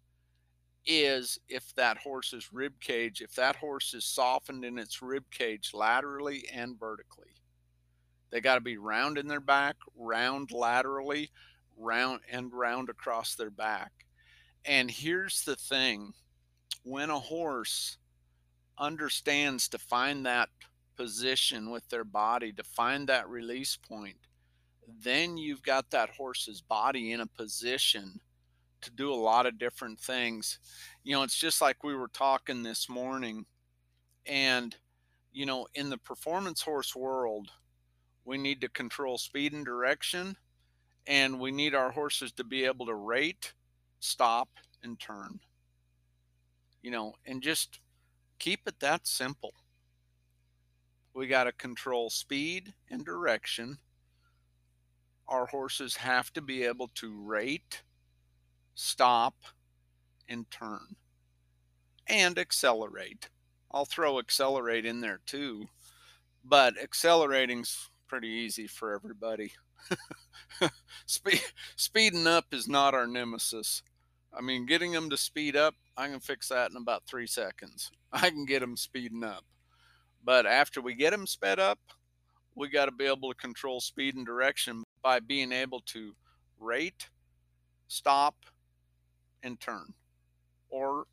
is 0.87 1.39
if 1.49 1.75
that 1.75 1.99
horse's 1.99 2.53
rib 2.53 2.73
cage, 2.81 3.21
if 3.21 3.35
that 3.35 3.57
horse 3.57 3.95
is 3.95 4.05
softened 4.05 4.65
in 4.65 4.79
its 4.79 5.03
rib 5.03 5.25
cage 5.33 5.73
laterally 5.75 6.45
and 6.55 6.79
vertically. 6.79 7.35
They 8.31 8.41
got 8.41 8.55
to 8.55 8.61
be 8.61 8.79
round 8.79 9.19
in 9.19 9.27
their 9.27 9.41
back, 9.41 9.75
round 9.97 10.53
laterally, 10.53 11.31
round 11.77 12.21
and 12.31 12.53
round 12.53 12.89
across 12.89 13.35
their 13.35 13.51
back. 13.51 13.91
And 14.65 14.89
here's 14.89 15.43
the 15.43 15.57
thing 15.57 16.13
when 16.85 17.11
a 17.11 17.19
horse 17.19 17.99
understands 18.79 19.69
to 19.69 19.79
find 19.79 20.25
that 20.27 20.49
position 21.01 21.71
with 21.71 21.89
their 21.89 22.05
body, 22.05 22.53
to 22.53 22.63
find 22.63 23.09
that 23.09 23.29
release 23.29 23.77
point, 23.77 24.19
then 25.03 25.39
you've 25.39 25.63
got 25.63 25.91
that 25.91 26.11
horse's 26.11 26.61
body 26.61 27.13
in 27.13 27.21
a 27.21 27.27
position 27.27 28.21
to 28.83 28.91
do 28.91 29.13
a 29.13 29.15
lot 29.15 29.47
of 29.47 29.59
different 29.59 29.99
things. 29.99 30.59
You 31.05 31.13
know, 31.13 31.23
it's 31.23 31.39
just 31.39 31.61
like 31.61 31.83
we 31.85 31.95
were 31.95 32.09
talking 32.09 32.63
this 32.63 32.89
morning. 32.89 33.47
And, 34.27 34.77
you 35.33 35.47
know, 35.47 35.67
in 35.75 35.89
the 35.89 35.99
performance 35.99 36.61
horse 36.61 36.95
world, 36.95 37.51
we 38.25 38.37
need 38.37 38.61
to 38.61 38.69
control 38.69 39.17
speed 39.17 39.53
and 39.53 39.65
direction, 39.65 40.37
and 41.07 41.41
we 41.41 41.51
need 41.51 41.75
our 41.75 41.91
horses 41.91 42.33
to 42.33 42.45
be 42.45 42.65
able 42.65 42.87
to 42.87 42.95
rate, 42.95 43.55
stop, 44.01 44.49
and 44.83 44.99
turn 45.01 45.41
you 46.83 46.91
know, 46.91 47.15
and 47.27 47.43
just 47.43 47.81
keep 48.39 48.61
it 48.67 48.81
that 48.81 49.07
simple. 49.07 49.53
We 51.15 51.27
got 51.27 51.45
to 51.45 51.53
control 51.53 52.11
speed 52.11 52.75
and 52.91 53.05
direction. 53.05 53.79
Our 55.29 55.47
horses 55.47 55.97
have 55.97 56.33
to 56.35 56.41
be 56.41 56.65
able 56.65 56.89
to 56.97 57.23
rate, 57.23 57.83
stop, 58.75 59.35
and 60.29 60.51
turn, 60.51 60.97
and 62.07 62.39
accelerate. 62.39 63.29
I'll 63.73 63.85
throw 63.85 64.19
accelerate 64.19 64.85
in 64.85 65.01
there 65.01 65.21
too, 65.27 65.67
but 66.45 66.81
accelerating's 66.81 67.91
pretty 68.09 68.29
easy 68.29 68.67
for 68.67 68.93
everybody. 68.95 69.53
Speed, 71.07 71.41
speeding 71.77 72.27
up 72.27 72.47
is 72.53 72.69
not 72.69 72.95
our 72.95 73.07
nemesis. 73.07 73.83
I 74.33 74.41
mean, 74.41 74.67
getting 74.67 74.93
them 74.93 75.11
to 75.11 75.17
speed 75.17 75.57
up, 75.57 75.75
I 75.97 76.09
can 76.09 76.21
fix 76.21 76.49
that 76.49 76.71
in 76.71 76.77
about 76.77 77.07
three 77.07 77.27
seconds. 77.27 77.91
I 78.13 78.31
can 78.31 78.45
get 78.45 78.61
them 78.61 78.77
speeding 78.77 79.25
up. 79.25 79.45
But 80.25 80.47
after 80.47 80.81
we 80.81 80.95
get 80.95 81.11
them 81.11 81.27
sped 81.27 81.59
up, 81.59 81.79
we 82.55 82.69
got 82.69 82.87
to 82.87 82.93
be 82.93 83.07
able 83.07 83.33
to 83.33 83.39
control 83.41 83.81
speed 83.81 84.17
and 84.17 84.27
direction 84.27 84.85
by 85.03 85.21
being 85.21 85.53
able 85.53 85.81
to 85.87 86.15
rate, 86.59 87.09
stop, 87.89 88.37
and 89.43 89.59
turn, 89.61 89.95
or 90.69 91.07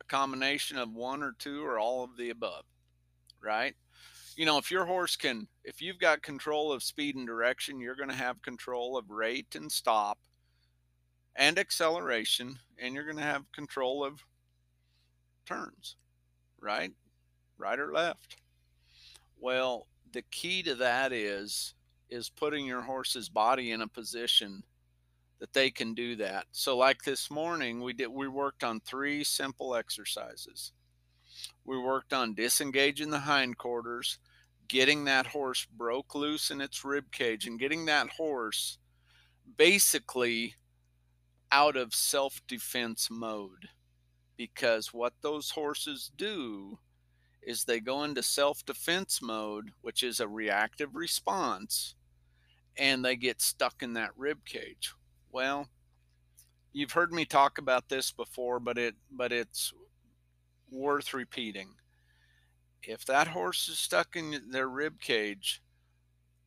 a 0.00 0.04
combination 0.04 0.78
of 0.78 0.94
one 0.94 1.22
or 1.22 1.34
two 1.38 1.64
or 1.64 1.78
all 1.78 2.04
of 2.04 2.16
the 2.16 2.30
above, 2.30 2.64
right? 3.40 3.74
You 4.36 4.46
know, 4.46 4.58
if 4.58 4.70
your 4.70 4.86
horse 4.86 5.14
can, 5.14 5.46
if 5.62 5.82
you've 5.82 5.98
got 5.98 6.22
control 6.22 6.72
of 6.72 6.82
speed 6.82 7.16
and 7.16 7.26
direction, 7.26 7.80
you're 7.80 7.94
going 7.94 8.08
to 8.08 8.14
have 8.14 8.42
control 8.42 8.96
of 8.96 9.10
rate 9.10 9.54
and 9.54 9.70
stop 9.70 10.18
and 11.36 11.58
acceleration, 11.58 12.58
and 12.78 12.94
you're 12.94 13.04
going 13.04 13.16
to 13.16 13.22
have 13.22 13.50
control 13.52 14.04
of 14.04 14.24
turns, 15.46 15.96
right? 16.60 16.92
Right 17.58 17.78
or 17.78 17.92
left. 17.92 18.36
Well, 19.44 19.88
the 20.14 20.22
key 20.30 20.62
to 20.62 20.74
that 20.76 21.12
is 21.12 21.74
is 22.08 22.30
putting 22.30 22.64
your 22.64 22.80
horse's 22.80 23.28
body 23.28 23.72
in 23.72 23.82
a 23.82 23.86
position 23.86 24.62
that 25.38 25.52
they 25.52 25.70
can 25.70 25.92
do 25.92 26.16
that. 26.16 26.46
So 26.50 26.78
like 26.78 27.02
this 27.02 27.30
morning 27.30 27.82
we 27.82 27.92
did 27.92 28.06
we 28.06 28.26
worked 28.26 28.64
on 28.64 28.80
three 28.80 29.22
simple 29.22 29.74
exercises. 29.76 30.72
We 31.66 31.76
worked 31.76 32.14
on 32.14 32.32
disengaging 32.32 33.10
the 33.10 33.20
hindquarters, 33.20 34.18
getting 34.66 35.04
that 35.04 35.26
horse 35.26 35.66
broke 35.76 36.14
loose 36.14 36.50
in 36.50 36.62
its 36.62 36.82
rib 36.82 37.12
cage 37.12 37.46
and 37.46 37.60
getting 37.60 37.84
that 37.84 38.08
horse 38.08 38.78
basically 39.58 40.54
out 41.52 41.76
of 41.76 41.94
self 41.94 42.40
defense 42.48 43.08
mode 43.10 43.68
because 44.38 44.94
what 44.94 45.12
those 45.20 45.50
horses 45.50 46.10
do 46.16 46.78
is 47.46 47.64
they 47.64 47.80
go 47.80 48.04
into 48.04 48.22
self 48.22 48.64
defense 48.64 49.20
mode, 49.22 49.70
which 49.82 50.02
is 50.02 50.20
a 50.20 50.28
reactive 50.28 50.94
response, 50.94 51.94
and 52.76 53.04
they 53.04 53.16
get 53.16 53.42
stuck 53.42 53.82
in 53.82 53.94
that 53.94 54.10
rib 54.16 54.44
cage. 54.44 54.92
Well, 55.30 55.68
you've 56.72 56.92
heard 56.92 57.12
me 57.12 57.24
talk 57.24 57.58
about 57.58 57.88
this 57.88 58.10
before, 58.10 58.60
but 58.60 58.78
it 58.78 58.94
but 59.10 59.32
it's 59.32 59.72
worth 60.70 61.14
repeating. 61.14 61.74
If 62.82 63.04
that 63.06 63.28
horse 63.28 63.68
is 63.68 63.78
stuck 63.78 64.16
in 64.16 64.50
their 64.50 64.68
rib 64.68 65.00
cage, 65.00 65.62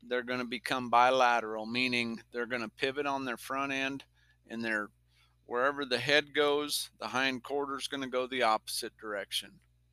they're 0.07 0.23
going 0.23 0.39
to 0.39 0.45
become 0.45 0.89
bilateral, 0.89 1.65
meaning 1.65 2.21
they're 2.31 2.45
going 2.45 2.61
to 2.61 2.69
pivot 2.69 3.05
on 3.05 3.25
their 3.25 3.37
front 3.37 3.71
end 3.71 4.03
and 4.49 4.63
their 4.63 4.89
wherever 5.45 5.85
the 5.85 5.97
head 5.97 6.33
goes, 6.35 6.89
the 6.99 7.07
hind 7.07 7.41
quarter 7.43 7.77
is 7.77 7.87
going 7.87 8.03
to 8.03 8.09
go 8.09 8.27
the 8.27 8.43
opposite 8.43 8.95
direction. 8.97 9.51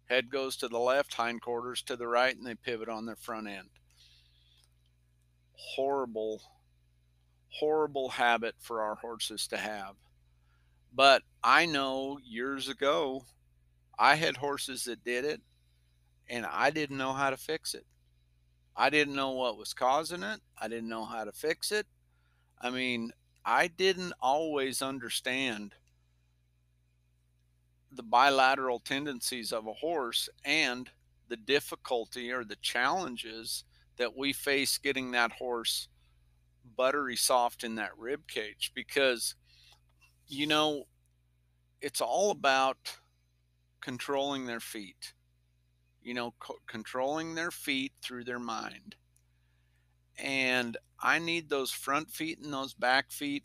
Head 0.09 0.31
goes 0.31 0.57
to 0.59 0.69
the 0.69 0.79
left, 0.79 1.15
hind 1.15 1.41
quarters 1.41 1.83
to 1.83 1.97
the 1.97 2.07
right, 2.07 2.37
and 2.37 2.47
they 2.47 2.55
pivot 2.55 2.89
on 2.89 3.07
their 3.07 3.17
front 3.17 3.49
end. 3.49 3.69
Horrible, 5.55 6.43
horrible 7.49 8.11
habit 8.11 8.55
for 8.61 8.83
our 8.83 8.97
horses 8.97 9.47
to 9.49 9.57
have. 9.57 9.95
But 10.93 11.23
I 11.43 11.67
know 11.67 12.19
years 12.23 12.69
ago, 12.69 13.25
I 13.99 14.17
had 14.17 14.37
horses 14.37 14.85
that 14.85 15.05
did 15.05 15.25
it, 15.25 15.41
and 16.29 16.47
I 16.47 16.71
didn't 16.71 16.99
know 16.99 17.13
how 17.13 17.31
to 17.31 17.37
fix 17.37 17.75
it. 17.75 17.87
I 18.77 18.91
didn't 18.91 19.15
know 19.15 19.31
what 19.31 19.57
was 19.57 19.73
causing 19.73 20.23
it. 20.23 20.41
I 20.61 20.69
didn't 20.69 20.89
know 20.89 21.05
how 21.05 21.25
to 21.25 21.33
fix 21.33 21.73
it. 21.73 21.87
I 22.61 22.71
mean, 22.71 23.13
I 23.45 23.69
didn't 23.69 24.13
always 24.21 24.83
understand 24.83 25.75
the 27.95 28.03
bilateral 28.03 28.81
tendencies 28.81 29.53
of 29.53 29.67
a 29.67 29.73
horse 29.73 30.29
and 30.45 30.91
the 31.29 31.37
difficulty 31.37 32.31
or 32.31 32.45
the 32.45 32.57
challenges 32.57 33.65
that 33.97 34.17
we 34.17 34.33
face 34.33 34.79
getting 34.79 35.13
that 35.13 35.33
horse 35.33 35.89
buttery 36.77 37.17
soft 37.17 37.63
in 37.63 37.77
that 37.77 37.97
rib 37.97 38.27
cage 38.27 38.73
because 38.75 39.35
you 40.27 40.47
know 40.47 40.85
it's 41.81 42.01
all 42.01 42.31
about 42.31 42.97
controlling 43.81 44.47
their 44.47 44.61
feet 44.61 45.13
you 46.05 46.15
know 46.15 46.35
co- 46.39 46.61
controlling 46.69 47.35
their 47.35 47.51
feet 47.51 47.93
through 48.03 48.23
their 48.25 48.39
mind. 48.39 48.95
And 50.17 50.77
I 51.01 51.19
need 51.19 51.49
those 51.49 51.73
front 51.73 52.11
feet 52.11 52.39
and 52.39 52.53
those 52.53 52.75
back 52.75 53.11
feet, 53.11 53.43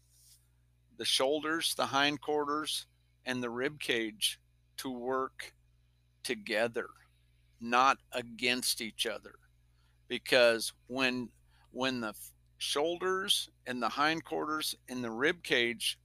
the 0.98 1.06
shoulders, 1.06 1.74
the 1.74 1.88
hindquarters, 1.88 2.86
and 3.30 3.44
the 3.44 3.50
rib 3.50 3.80
cage 3.80 4.40
to 4.76 4.90
work 4.90 5.54
together, 6.24 6.88
not 7.62 8.00
against 8.12 8.82
each 8.82 9.06
other. 9.06 9.36
Because 10.08 10.74
when 10.88 11.30
when 11.72 12.02
the 12.02 12.16
shoulders 12.58 13.48
and 13.68 13.84
the 13.84 13.90
hindquarters 13.90 14.74
and 14.90 15.04
the 15.04 15.12
rib 15.12 15.44
cage, 15.44 16.00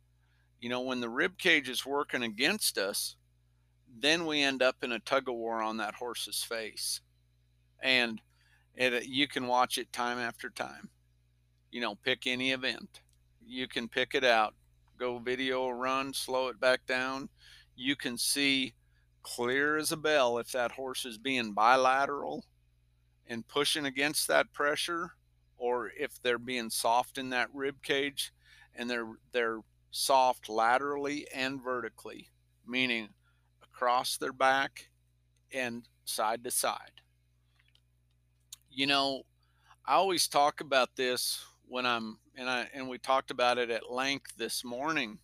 you 0.61 0.69
know, 0.69 0.83
when 0.83 1.01
the 1.01 1.09
rib 1.09 1.39
cage 1.39 1.71
is 1.71 1.87
working 1.87 2.23
against 2.23 2.77
us, 2.77 3.17
then 3.99 4.27
we 4.27 4.43
end 4.43 4.63
up 4.63 4.77
in 4.83 4.93
a 4.93 4.99
tug 4.99 5.27
of 5.27 5.35
war 5.35 5.63
on 5.63 5.79
that 5.79 5.95
horse's 5.95 6.43
face. 6.43 7.01
And 7.83 8.21
it, 8.75 9.07
you 9.07 9.27
can 9.29 9.47
watch 9.47 9.79
it 9.79 9.91
time 9.95 10.19
after 10.19 10.51
time. 10.51 10.91
You 11.73 11.81
know, 11.81 11.95
pick 11.95 12.27
any 12.27 12.53
event. 12.53 13.01
You 13.47 13.67
can 13.67 13.89
pick 13.89 14.15
it 14.15 14.25
out. 14.25 14.55
Go 14.99 15.19
video 15.19 15.65
a 15.65 15.75
run, 15.75 16.13
slow 16.15 16.49
it 16.49 16.61
back 16.61 16.87
down. 16.87 17.29
You 17.77 17.97
can 17.97 18.17
see 18.17 18.75
clear 19.23 19.77
as 19.77 19.91
a 19.91 19.97
bell 19.97 20.39
if 20.39 20.53
that 20.53 20.73
horse 20.73 21.05
is 21.05 21.19
being 21.19 21.53
bilateral 21.53 22.45
and 23.27 23.49
pushing 23.49 23.87
against 23.87 24.29
that 24.29 24.53
pressure 24.53 25.13
or 25.57 25.91
if 25.99 26.21
they're 26.23 26.39
being 26.39 26.71
soft 26.71 27.17
in 27.17 27.31
that 27.31 27.49
rib 27.55 27.83
cage 27.83 28.33
and 28.77 28.89
they're 28.89 29.09
they're 29.33 29.61
soft 29.91 30.49
laterally 30.49 31.27
and 31.35 31.63
vertically 31.63 32.29
meaning 32.67 33.09
across 33.63 34.19
their 34.19 34.33
back 34.33 34.89
and 35.53 35.89
side 36.05 36.45
to 36.45 36.51
side 36.51 37.01
you 38.71 38.87
know 38.87 39.23
i 39.87 39.95
always 39.95 40.29
talk 40.29 40.61
about 40.61 40.97
this 40.97 41.43
when 41.69 41.87
i'm 41.87 42.19
and 42.37 42.49
i 42.49 42.69
and 42.75 42.89
we 42.89 42.99
talked 42.99 43.31
about 43.31 43.59
it 43.59 43.71
at 43.71 43.91
length 43.91 44.33
this 44.37 44.65
morning. 44.65 45.19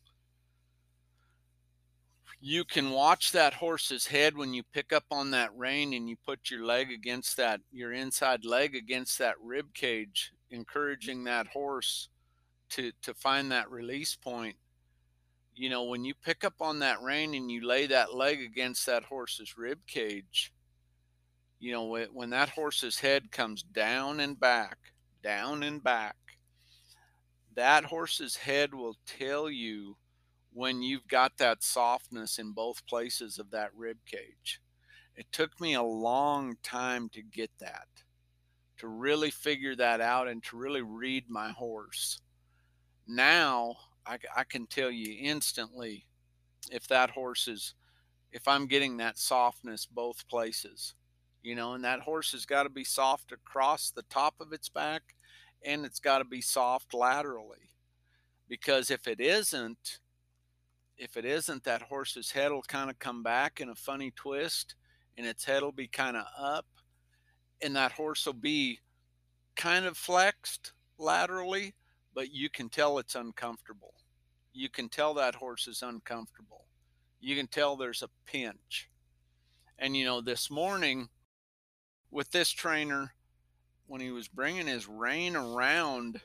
You 2.42 2.64
can 2.64 2.90
watch 2.90 3.32
that 3.32 3.52
horse's 3.52 4.06
head 4.06 4.34
when 4.34 4.54
you 4.54 4.62
pick 4.72 4.94
up 4.94 5.04
on 5.10 5.30
that 5.32 5.54
rein 5.54 5.92
and 5.92 6.08
you 6.08 6.16
put 6.24 6.50
your 6.50 6.64
leg 6.64 6.90
against 6.90 7.36
that 7.36 7.60
your 7.70 7.92
inside 7.92 8.44
leg 8.44 8.74
against 8.74 9.18
that 9.18 9.34
rib 9.42 9.74
cage 9.74 10.32
encouraging 10.50 11.24
that 11.24 11.46
horse 11.48 12.08
to 12.70 12.92
to 13.02 13.12
find 13.14 13.52
that 13.52 13.70
release 13.70 14.16
point. 14.16 14.56
You 15.54 15.68
know 15.68 15.84
when 15.84 16.04
you 16.04 16.14
pick 16.24 16.44
up 16.44 16.54
on 16.60 16.78
that 16.78 17.02
rein 17.02 17.34
and 17.34 17.50
you 17.50 17.66
lay 17.66 17.86
that 17.88 18.14
leg 18.14 18.40
against 18.40 18.86
that 18.86 19.04
horse's 19.04 19.58
rib 19.58 19.78
cage 19.86 20.52
you 21.60 21.72
know 21.72 22.06
when 22.12 22.30
that 22.30 22.48
horse's 22.48 22.98
head 22.98 23.30
comes 23.30 23.62
down 23.62 24.20
and 24.20 24.40
back 24.40 24.78
down 25.22 25.62
and 25.62 25.84
back 25.84 26.16
that 27.60 27.84
horse's 27.84 28.36
head 28.36 28.72
will 28.72 28.96
tell 29.04 29.50
you 29.50 29.94
when 30.54 30.80
you've 30.80 31.06
got 31.08 31.36
that 31.36 31.62
softness 31.62 32.38
in 32.38 32.52
both 32.52 32.86
places 32.86 33.38
of 33.38 33.50
that 33.50 33.68
rib 33.76 33.98
cage. 34.06 34.62
It 35.14 35.26
took 35.30 35.60
me 35.60 35.74
a 35.74 35.82
long 35.82 36.56
time 36.62 37.10
to 37.10 37.20
get 37.20 37.50
that, 37.58 37.86
to 38.78 38.88
really 38.88 39.30
figure 39.30 39.76
that 39.76 40.00
out 40.00 40.26
and 40.26 40.42
to 40.44 40.56
really 40.56 40.80
read 40.80 41.28
my 41.28 41.50
horse. 41.50 42.22
Now 43.06 43.76
I, 44.06 44.16
I 44.34 44.44
can 44.44 44.66
tell 44.66 44.90
you 44.90 45.18
instantly 45.20 46.06
if 46.70 46.88
that 46.88 47.10
horse 47.10 47.46
is, 47.46 47.74
if 48.32 48.48
I'm 48.48 48.68
getting 48.68 48.96
that 48.96 49.18
softness 49.18 49.84
both 49.84 50.26
places, 50.28 50.94
you 51.42 51.54
know, 51.54 51.74
and 51.74 51.84
that 51.84 52.00
horse 52.00 52.32
has 52.32 52.46
got 52.46 52.62
to 52.62 52.70
be 52.70 52.84
soft 52.84 53.32
across 53.32 53.90
the 53.90 54.04
top 54.04 54.36
of 54.40 54.54
its 54.54 54.70
back 54.70 55.02
and 55.64 55.84
it's 55.84 56.00
got 56.00 56.18
to 56.18 56.24
be 56.24 56.40
soft 56.40 56.94
laterally. 56.94 57.70
Because 58.48 58.90
if 58.90 59.06
it 59.06 59.20
isn't, 59.20 59.98
if 60.96 61.16
it 61.16 61.24
isn't, 61.24 61.64
that 61.64 61.82
horse's 61.82 62.30
head 62.30 62.52
will 62.52 62.62
kind 62.62 62.90
of 62.90 62.98
come 62.98 63.22
back 63.22 63.60
in 63.60 63.68
a 63.68 63.74
funny 63.74 64.12
twist 64.16 64.74
and 65.16 65.26
its 65.26 65.44
head 65.44 65.62
will 65.62 65.72
be 65.72 65.88
kind 65.88 66.16
of 66.16 66.24
up 66.38 66.66
and 67.62 67.76
that 67.76 67.92
horse 67.92 68.26
will 68.26 68.32
be 68.32 68.80
kind 69.56 69.84
of 69.84 69.96
flexed 69.96 70.72
laterally, 70.98 71.74
but 72.14 72.32
you 72.32 72.48
can 72.48 72.68
tell 72.68 72.98
it's 72.98 73.14
uncomfortable. 73.14 73.94
You 74.52 74.68
can 74.68 74.88
tell 74.88 75.14
that 75.14 75.34
horse 75.34 75.68
is 75.68 75.82
uncomfortable. 75.82 76.64
You 77.20 77.36
can 77.36 77.46
tell 77.46 77.76
there's 77.76 78.02
a 78.02 78.08
pinch. 78.26 78.88
And 79.78 79.96
you 79.96 80.04
know, 80.04 80.20
this 80.20 80.50
morning 80.50 81.08
with 82.10 82.30
this 82.30 82.50
trainer, 82.50 83.14
when 83.90 84.00
he 84.00 84.12
was 84.12 84.28
bringing 84.28 84.68
his 84.68 84.86
rein 84.86 85.34
around 85.34 86.20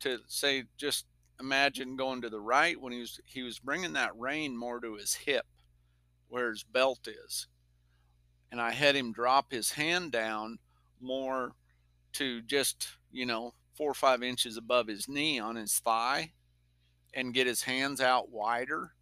to 0.00 0.18
say 0.26 0.64
just 0.76 1.06
imagine 1.38 1.94
going 1.94 2.20
to 2.20 2.28
the 2.28 2.40
right 2.40 2.80
when 2.80 2.92
he 2.92 2.98
was 2.98 3.20
he 3.26 3.42
was 3.44 3.60
bringing 3.60 3.92
that 3.92 4.10
rein 4.16 4.56
more 4.56 4.80
to 4.80 4.96
his 4.96 5.14
hip 5.14 5.46
where 6.28 6.50
his 6.50 6.64
belt 6.64 7.06
is. 7.06 7.46
And 8.50 8.60
i 8.60 8.72
had 8.72 8.96
him 8.96 9.12
drop 9.12 9.52
his 9.52 9.70
hand 9.70 10.10
down 10.10 10.58
more 11.00 11.52
to 12.14 12.42
just 12.42 12.88
you 13.12 13.24
know 13.24 13.54
four 13.76 13.92
or 13.92 13.94
five 13.94 14.24
inches 14.24 14.56
above 14.56 14.88
his 14.88 15.08
knee 15.08 15.38
on 15.38 15.54
his 15.54 15.78
thigh 15.78 16.32
and 17.14 17.32
get 17.32 17.46
his 17.46 17.62
hands 17.62 18.00
out 18.00 18.30
wider 18.30 18.94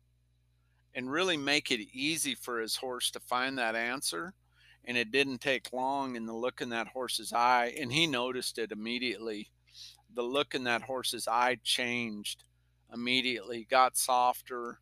and 0.94 1.10
really 1.10 1.38
make 1.38 1.70
it 1.70 1.88
easy 1.94 2.34
for 2.34 2.60
his 2.60 2.76
horse 2.76 3.10
to 3.12 3.20
find 3.20 3.56
that 3.56 3.74
answer 3.74 4.34
and 4.88 4.96
it 4.96 5.12
didn't 5.12 5.40
take 5.40 5.72
long 5.72 6.16
in 6.16 6.26
the 6.26 6.34
look 6.34 6.60
in 6.60 6.70
that 6.70 6.88
horse's 6.88 7.32
eye 7.32 7.72
and 7.78 7.92
he 7.92 8.08
noticed 8.08 8.58
it 8.58 8.72
immediately 8.72 9.48
the 10.14 10.22
look 10.22 10.54
in 10.54 10.64
that 10.64 10.82
horse's 10.82 11.28
eye 11.28 11.58
changed 11.62 12.44
immediately, 12.92 13.66
got 13.70 13.96
softer. 13.96 14.80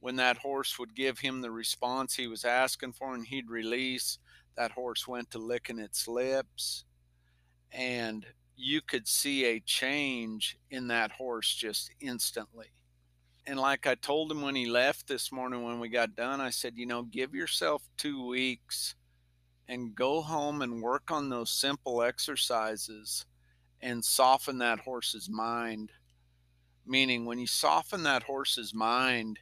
When 0.00 0.16
that 0.16 0.36
horse 0.36 0.78
would 0.78 0.94
give 0.94 1.18
him 1.18 1.40
the 1.40 1.50
response 1.50 2.14
he 2.14 2.26
was 2.26 2.44
asking 2.44 2.92
for 2.92 3.14
and 3.14 3.26
he'd 3.26 3.48
release, 3.48 4.18
that 4.56 4.72
horse 4.72 5.08
went 5.08 5.30
to 5.30 5.38
licking 5.38 5.78
its 5.78 6.06
lips. 6.06 6.84
And 7.72 8.26
you 8.56 8.82
could 8.82 9.08
see 9.08 9.46
a 9.46 9.60
change 9.60 10.58
in 10.70 10.88
that 10.88 11.12
horse 11.12 11.54
just 11.54 11.90
instantly. 12.00 12.66
And 13.46 13.58
like 13.58 13.86
I 13.86 13.94
told 13.94 14.30
him 14.30 14.42
when 14.42 14.54
he 14.54 14.66
left 14.66 15.06
this 15.06 15.32
morning 15.32 15.64
when 15.64 15.80
we 15.80 15.88
got 15.88 16.14
done, 16.14 16.40
I 16.40 16.50
said, 16.50 16.74
you 16.76 16.86
know, 16.86 17.02
give 17.02 17.34
yourself 17.34 17.82
two 17.96 18.26
weeks 18.26 18.94
and 19.68 19.94
go 19.94 20.20
home 20.20 20.62
and 20.62 20.82
work 20.82 21.10
on 21.10 21.28
those 21.28 21.50
simple 21.50 22.02
exercises 22.02 23.26
and 23.80 24.04
soften 24.04 24.58
that 24.58 24.80
horse's 24.80 25.28
mind. 25.28 25.92
Meaning, 26.86 27.24
when 27.24 27.38
you 27.38 27.46
soften 27.46 28.02
that 28.02 28.22
horse's 28.22 28.74
mind 28.74 29.38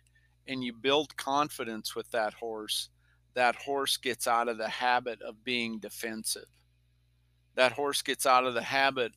and 0.46 0.62
you 0.62 0.72
build 0.72 1.16
confidence 1.16 1.94
with 1.96 2.11
that 2.12 2.35
horse, 2.35 2.88
that 3.35 3.56
horse 3.56 3.96
gets 3.96 4.26
out 4.26 4.48
of 4.48 4.58
the 4.58 4.68
habit 4.68 5.20
of 5.22 5.44
being 5.44 5.78
defensive. 5.78 6.48
That 7.54 7.72
horse 7.72 8.02
gets 8.02 8.26
out 8.26 8.44
of 8.44 8.54
the 8.54 8.62
habit 8.62 9.12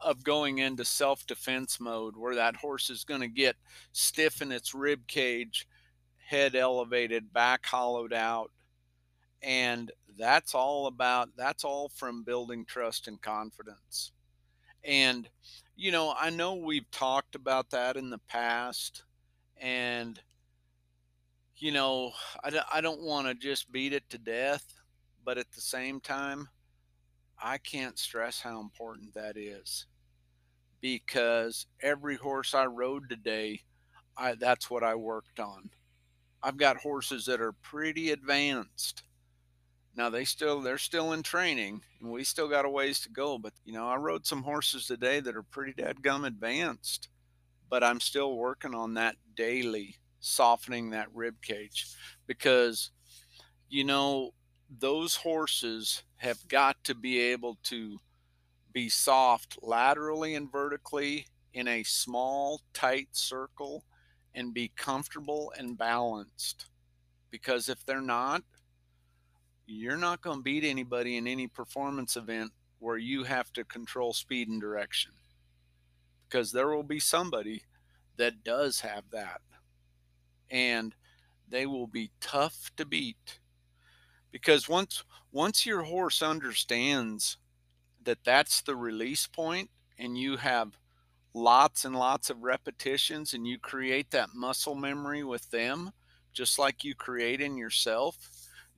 of 0.00 0.24
going 0.24 0.58
into 0.58 0.84
self 0.84 1.26
defense 1.26 1.80
mode 1.80 2.16
where 2.16 2.34
that 2.34 2.56
horse 2.56 2.90
is 2.90 3.04
going 3.04 3.20
to 3.20 3.28
get 3.28 3.56
stiff 3.92 4.42
in 4.42 4.52
its 4.52 4.74
rib 4.74 5.06
cage, 5.06 5.66
head 6.26 6.54
elevated, 6.54 7.32
back 7.32 7.64
hollowed 7.66 8.12
out. 8.12 8.50
And 9.44 9.92
that's 10.18 10.54
all 10.54 10.86
about, 10.86 11.28
that's 11.36 11.64
all 11.64 11.90
from 11.90 12.24
building 12.24 12.64
trust 12.64 13.08
and 13.08 13.20
confidence. 13.20 14.12
And, 14.82 15.28
you 15.76 15.92
know, 15.92 16.14
I 16.18 16.30
know 16.30 16.54
we've 16.54 16.90
talked 16.90 17.34
about 17.34 17.70
that 17.70 17.96
in 17.96 18.08
the 18.08 18.20
past. 18.26 19.02
And, 19.60 20.18
you 21.58 21.72
know, 21.72 22.12
I, 22.42 22.58
I 22.72 22.80
don't 22.80 23.02
want 23.02 23.26
to 23.26 23.34
just 23.34 23.70
beat 23.70 23.92
it 23.92 24.08
to 24.10 24.18
death. 24.18 24.64
But 25.24 25.36
at 25.36 25.50
the 25.52 25.60
same 25.60 26.00
time, 26.00 26.48
I 27.38 27.58
can't 27.58 27.98
stress 27.98 28.40
how 28.40 28.60
important 28.60 29.12
that 29.14 29.36
is. 29.36 29.86
Because 30.80 31.66
every 31.82 32.16
horse 32.16 32.54
I 32.54 32.64
rode 32.64 33.10
today, 33.10 33.60
I, 34.16 34.36
that's 34.36 34.70
what 34.70 34.82
I 34.82 34.94
worked 34.94 35.38
on. 35.38 35.68
I've 36.42 36.56
got 36.56 36.76
horses 36.78 37.26
that 37.26 37.40
are 37.40 37.52
pretty 37.52 38.10
advanced 38.10 39.02
now 39.96 40.10
they 40.10 40.24
still 40.24 40.60
they're 40.60 40.78
still 40.78 41.12
in 41.12 41.22
training, 41.22 41.82
and 42.00 42.10
we 42.10 42.24
still 42.24 42.48
got 42.48 42.64
a 42.64 42.70
ways 42.70 43.00
to 43.00 43.08
go. 43.10 43.38
But 43.38 43.52
you 43.64 43.72
know, 43.72 43.88
I 43.88 43.96
rode 43.96 44.26
some 44.26 44.42
horses 44.42 44.86
today 44.86 45.20
that 45.20 45.36
are 45.36 45.42
pretty 45.42 45.72
dead 45.72 46.02
gum 46.02 46.24
advanced, 46.24 47.08
but 47.70 47.84
I'm 47.84 48.00
still 48.00 48.36
working 48.36 48.74
on 48.74 48.94
that 48.94 49.16
daily, 49.36 49.96
softening 50.20 50.90
that 50.90 51.14
rib 51.14 51.36
cage, 51.42 51.86
because 52.26 52.90
you 53.68 53.84
know 53.84 54.32
those 54.78 55.16
horses 55.16 56.02
have 56.16 56.46
got 56.48 56.82
to 56.84 56.94
be 56.94 57.20
able 57.20 57.58
to 57.64 57.98
be 58.72 58.88
soft 58.88 59.58
laterally 59.62 60.34
and 60.34 60.50
vertically 60.50 61.26
in 61.52 61.68
a 61.68 61.82
small 61.84 62.60
tight 62.72 63.08
circle 63.12 63.84
and 64.34 64.52
be 64.52 64.72
comfortable 64.76 65.52
and 65.56 65.78
balanced 65.78 66.66
because 67.30 67.68
if 67.68 67.84
they're 67.86 68.00
not 68.00 68.42
you're 69.66 69.96
not 69.96 70.20
going 70.20 70.38
to 70.38 70.42
beat 70.42 70.64
anybody 70.64 71.16
in 71.16 71.26
any 71.26 71.46
performance 71.46 72.16
event 72.16 72.52
where 72.78 72.98
you 72.98 73.24
have 73.24 73.52
to 73.54 73.64
control 73.64 74.12
speed 74.12 74.48
and 74.48 74.60
direction. 74.60 75.12
Because 76.28 76.52
there 76.52 76.68
will 76.68 76.82
be 76.82 77.00
somebody 77.00 77.62
that 78.16 78.44
does 78.44 78.80
have 78.80 79.04
that. 79.10 79.40
And 80.50 80.94
they 81.48 81.66
will 81.66 81.86
be 81.86 82.10
tough 82.20 82.70
to 82.76 82.84
beat. 82.84 83.38
Because 84.30 84.68
once 84.68 85.04
once 85.32 85.64
your 85.64 85.82
horse 85.82 86.22
understands 86.22 87.38
that 88.04 88.18
that's 88.24 88.62
the 88.62 88.76
release 88.76 89.26
point 89.26 89.70
and 89.98 90.18
you 90.18 90.36
have 90.36 90.76
lots 91.34 91.84
and 91.84 91.96
lots 91.96 92.30
of 92.30 92.42
repetitions 92.42 93.34
and 93.34 93.46
you 93.46 93.58
create 93.58 94.10
that 94.10 94.28
muscle 94.34 94.74
memory 94.74 95.24
with 95.24 95.50
them 95.50 95.90
just 96.32 96.58
like 96.58 96.84
you 96.84 96.94
create 96.94 97.40
in 97.40 97.56
yourself 97.56 98.16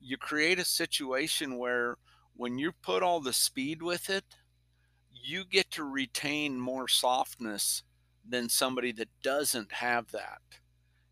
you 0.01 0.17
create 0.17 0.59
a 0.59 0.65
situation 0.65 1.57
where 1.57 1.97
when 2.35 2.57
you 2.57 2.71
put 2.81 3.03
all 3.03 3.19
the 3.19 3.33
speed 3.33 3.81
with 3.81 4.09
it 4.09 4.25
you 5.11 5.43
get 5.43 5.69
to 5.71 5.83
retain 5.83 6.59
more 6.59 6.87
softness 6.87 7.83
than 8.27 8.47
somebody 8.49 8.91
that 8.91 9.09
doesn't 9.23 9.71
have 9.71 10.11
that 10.11 10.41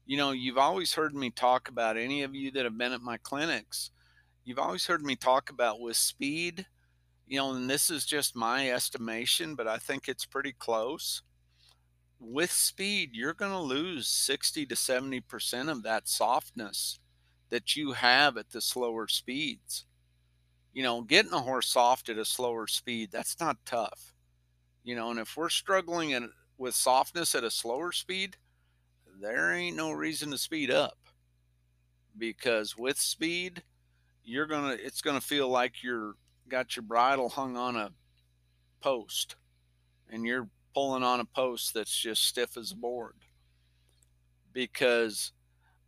you 0.06 0.18
know 0.18 0.32
you've 0.32 0.58
always 0.58 0.94
heard 0.94 1.16
me 1.16 1.30
talk 1.30 1.68
about 1.70 1.98
any 1.98 2.24
of 2.24 2.36
you 2.36 2.52
that 2.52 2.66
have 2.66 2.78
been 2.78 2.94
at 2.94 3.02
my 3.02 3.18
clinics 3.18 3.92
you've 4.44 4.60
always 4.60 4.86
heard 4.86 5.04
me 5.04 5.16
talk 5.16 5.50
about 5.50 5.80
with 5.80 5.98
speed 5.98 6.66
you 7.28 7.38
know, 7.40 7.54
and 7.54 7.70
this 7.70 7.90
is 7.90 8.06
just 8.06 8.36
my 8.36 8.70
estimation, 8.70 9.56
but 9.56 9.68
I 9.68 9.78
think 9.78 10.08
it's 10.08 10.26
pretty 10.26 10.54
close. 10.54 11.24
With 12.20 12.52
speed, 12.52 13.12
you're 13.14 13.34
going 13.34 13.52
to 13.52 13.60
lose 13.60 14.08
60 14.08 14.66
to 14.68 14.76
70% 14.76 15.70
of 15.70 15.84
that 15.84 16.08
softness 16.08 17.00
that 17.50 17.76
you 17.76 17.94
have 17.94 18.38
at 18.38 18.50
the 18.50 18.62
slower 18.62 19.08
speeds. 19.08 19.86
You 20.74 20.84
know, 20.84 21.02
getting 21.02 21.34
a 21.34 21.40
horse 21.40 21.68
soft 21.68 22.10
at 22.10 22.18
a 22.18 22.26
slower 22.26 22.68
speed, 22.68 23.10
that's 23.12 23.40
not 23.40 23.58
tough. 23.66 24.14
You 24.84 24.96
know, 24.96 25.10
and 25.10 25.20
if 25.20 25.38
we're 25.38 25.50
struggling 25.50 26.14
at, 26.14 26.24
with 26.58 26.76
softness 26.76 27.34
at 27.34 27.44
a 27.44 27.52
slower 27.52 27.92
speed, 27.92 28.38
there 29.22 29.54
ain't 29.54 29.78
no 29.78 29.92
reason 29.92 30.32
to 30.32 30.38
speed 30.38 30.70
up 30.70 30.98
because 32.18 32.78
with 32.78 32.98
speed, 32.98 33.64
you're 34.24 34.46
going 34.48 34.78
to, 34.78 34.86
it's 34.86 35.02
going 35.02 35.20
to 35.20 35.26
feel 35.26 35.50
like 35.50 35.84
you're 35.84 36.16
got 36.48 36.76
your 36.76 36.84
bridle 36.84 37.30
hung 37.30 37.58
on 37.58 37.76
a 37.76 37.92
post 38.82 39.36
and 40.12 40.26
you're 40.26 40.48
pulling 40.74 41.04
on 41.04 41.20
a 41.20 41.26
post 41.26 41.74
that's 41.74 41.98
just 41.98 42.24
stiff 42.24 42.58
as 42.58 42.72
a 42.72 42.76
board 42.76 43.16
because 44.54 45.32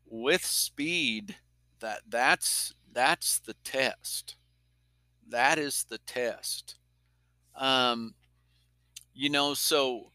with 0.10 0.44
speed 0.44 1.36
that 1.80 2.02
that's 2.08 2.74
that's 2.92 3.40
the 3.40 3.56
test 3.64 4.36
that 5.30 5.58
is 5.60 5.86
the 5.90 6.00
test 6.00 6.76
um 7.56 8.14
you 9.14 9.30
know 9.30 9.54
so 9.54 10.12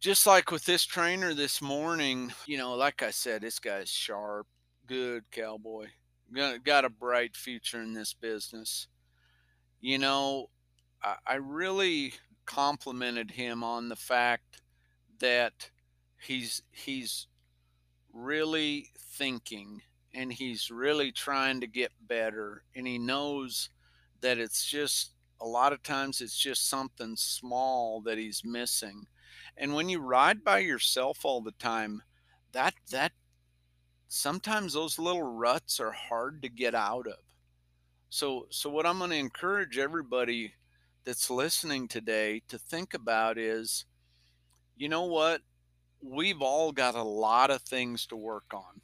just 0.00 0.26
like 0.26 0.50
with 0.50 0.64
this 0.64 0.84
trainer 0.84 1.34
this 1.34 1.60
morning 1.60 2.32
you 2.46 2.58
know 2.58 2.74
like 2.74 3.02
i 3.02 3.10
said 3.10 3.40
this 3.40 3.58
guy's 3.58 3.88
sharp 3.88 4.46
good 4.86 5.24
cowboy 5.30 5.86
got 6.64 6.84
a 6.84 6.90
bright 6.90 7.36
future 7.36 7.80
in 7.80 7.94
this 7.94 8.14
business. 8.14 8.88
You 9.80 9.98
know, 9.98 10.50
I, 11.02 11.16
I 11.26 11.34
really 11.36 12.14
complimented 12.44 13.30
him 13.30 13.62
on 13.64 13.88
the 13.88 13.96
fact 13.96 14.62
that 15.18 15.70
he's 16.18 16.62
he's 16.70 17.26
really 18.12 18.90
thinking 18.98 19.82
and 20.16 20.32
he's 20.32 20.70
really 20.70 21.12
trying 21.12 21.60
to 21.60 21.66
get 21.66 21.92
better 22.08 22.64
and 22.74 22.86
he 22.86 22.98
knows 22.98 23.70
that 24.20 24.38
it's 24.38 24.64
just 24.64 25.12
a 25.40 25.46
lot 25.46 25.72
of 25.72 25.82
times 25.82 26.20
it's 26.20 26.38
just 26.38 26.68
something 26.68 27.14
small 27.16 28.00
that 28.00 28.18
he's 28.18 28.42
missing 28.44 29.06
and 29.56 29.74
when 29.74 29.88
you 29.88 30.00
ride 30.00 30.42
by 30.42 30.58
yourself 30.58 31.24
all 31.24 31.40
the 31.40 31.52
time 31.52 32.02
that 32.52 32.74
that 32.90 33.12
sometimes 34.08 34.72
those 34.72 34.98
little 34.98 35.22
ruts 35.22 35.80
are 35.80 35.92
hard 35.92 36.42
to 36.42 36.48
get 36.48 36.74
out 36.74 37.06
of. 37.06 37.18
So, 38.08 38.46
so 38.50 38.70
what 38.70 38.86
I'm 38.86 38.98
going 38.98 39.10
to 39.10 39.16
encourage 39.16 39.78
everybody 39.78 40.54
that's 41.04 41.30
listening 41.30 41.88
today 41.88 42.42
to 42.48 42.58
think 42.58 42.94
about 42.94 43.38
is, 43.38 43.84
you 44.76 44.88
know 44.88 45.04
what? 45.04 45.42
We've 46.02 46.40
all 46.40 46.72
got 46.72 46.94
a 46.94 47.02
lot 47.02 47.50
of 47.50 47.62
things 47.62 48.06
to 48.06 48.16
work 48.16 48.52
on, 48.54 48.80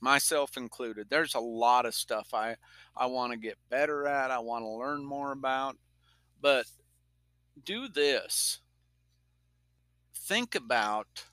myself 0.00 0.56
included. 0.56 1.08
There's 1.08 1.34
a 1.34 1.40
lot 1.40 1.86
of 1.86 1.94
stuff 1.94 2.34
I 2.34 2.56
I 2.96 3.06
want 3.06 3.32
to 3.32 3.38
get 3.38 3.58
better 3.68 4.06
at. 4.06 4.30
I 4.30 4.38
want 4.38 4.64
to 4.64 4.68
learn 4.68 5.04
more 5.04 5.32
about. 5.32 5.76
But 6.40 6.66
do 7.64 7.88
this. 7.88 8.60
Think 10.14 10.54
about 10.54 11.24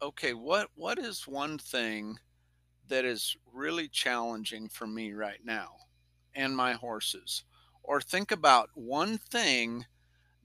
okay, 0.00 0.34
what 0.34 0.68
what 0.74 0.98
is 0.98 1.26
one 1.26 1.58
thing 1.58 2.18
that 2.88 3.04
is 3.04 3.36
really 3.52 3.88
challenging 3.88 4.68
for 4.68 4.86
me 4.86 5.12
right 5.12 5.40
now 5.44 5.70
and 6.34 6.56
my 6.56 6.72
horses. 6.72 7.44
Or 7.82 8.00
think 8.00 8.30
about 8.30 8.70
one 8.74 9.18
thing 9.18 9.86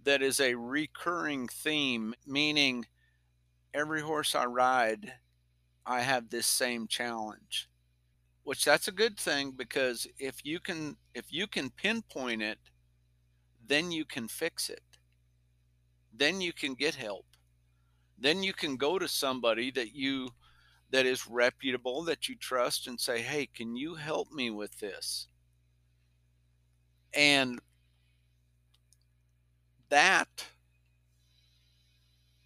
that 0.04 0.21
is 0.21 0.39
a 0.39 0.56
recurring 0.56 1.47
theme, 1.47 2.13
meaning 2.26 2.86
every 3.73 4.02
horse 4.02 4.34
I 4.34 4.45
ride, 4.45 5.13
I 5.88 6.02
have 6.02 6.30
this 6.30 6.45
same 6.45 6.88
challenge. 6.88 7.69
Which 8.43 8.63
that's 8.65 8.88
a 8.88 8.93
good 8.93 9.17
thing 9.17 9.52
because 9.52 10.08
if 10.19 10.45
you 10.45 10.60
can 10.60 10.97
if 11.13 11.26
you 11.32 11.47
can 11.47 11.69
pinpoint 11.69 12.41
it, 12.41 12.60
then 13.65 13.91
you 13.91 14.06
can 14.06 14.28
fix 14.28 14.69
it. 14.69 14.84
Then 16.13 16.39
you 16.41 16.54
can 16.54 16.73
get 16.73 16.95
help. 16.95 17.26
Then 18.17 18.43
you 18.43 18.54
can 18.54 18.78
go 18.78 19.00
to 19.00 19.08
somebody 19.08 19.71
that 19.71 19.93
you 19.93 20.30
that 20.91 21.06
is 21.06 21.28
reputable 21.28 22.04
that 22.04 22.30
you 22.30 22.36
trust 22.36 22.88
and 22.88 23.00
say, 23.00 23.21
hey, 23.21 23.45
can 23.45 23.76
you 23.76 23.95
help 23.95 24.32
me 24.32 24.50
with 24.50 24.80
this? 24.80 25.28
And 27.13 27.60
that, 29.89 30.45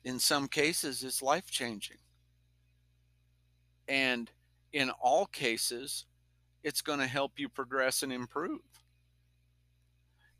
in 0.03 0.17
some 0.19 0.47
cases, 0.47 1.03
is 1.03 1.21
life 1.21 1.49
changing. 1.51 1.97
And 3.91 4.31
in 4.73 4.89
all 4.91 5.25
cases, 5.27 6.05
it's 6.63 6.81
going 6.81 6.99
to 6.99 7.07
help 7.07 7.39
you 7.39 7.49
progress 7.49 8.03
and 8.03 8.13
improve. 8.13 8.61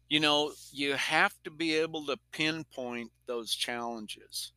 You 0.10 0.20
know, 0.20 0.54
you 0.72 0.94
have 0.94 1.34
to 1.44 1.52
be 1.52 1.76
able 1.76 2.06
to 2.08 2.18
pinpoint 2.32 3.12
those 3.28 3.56
challenges 3.56 4.54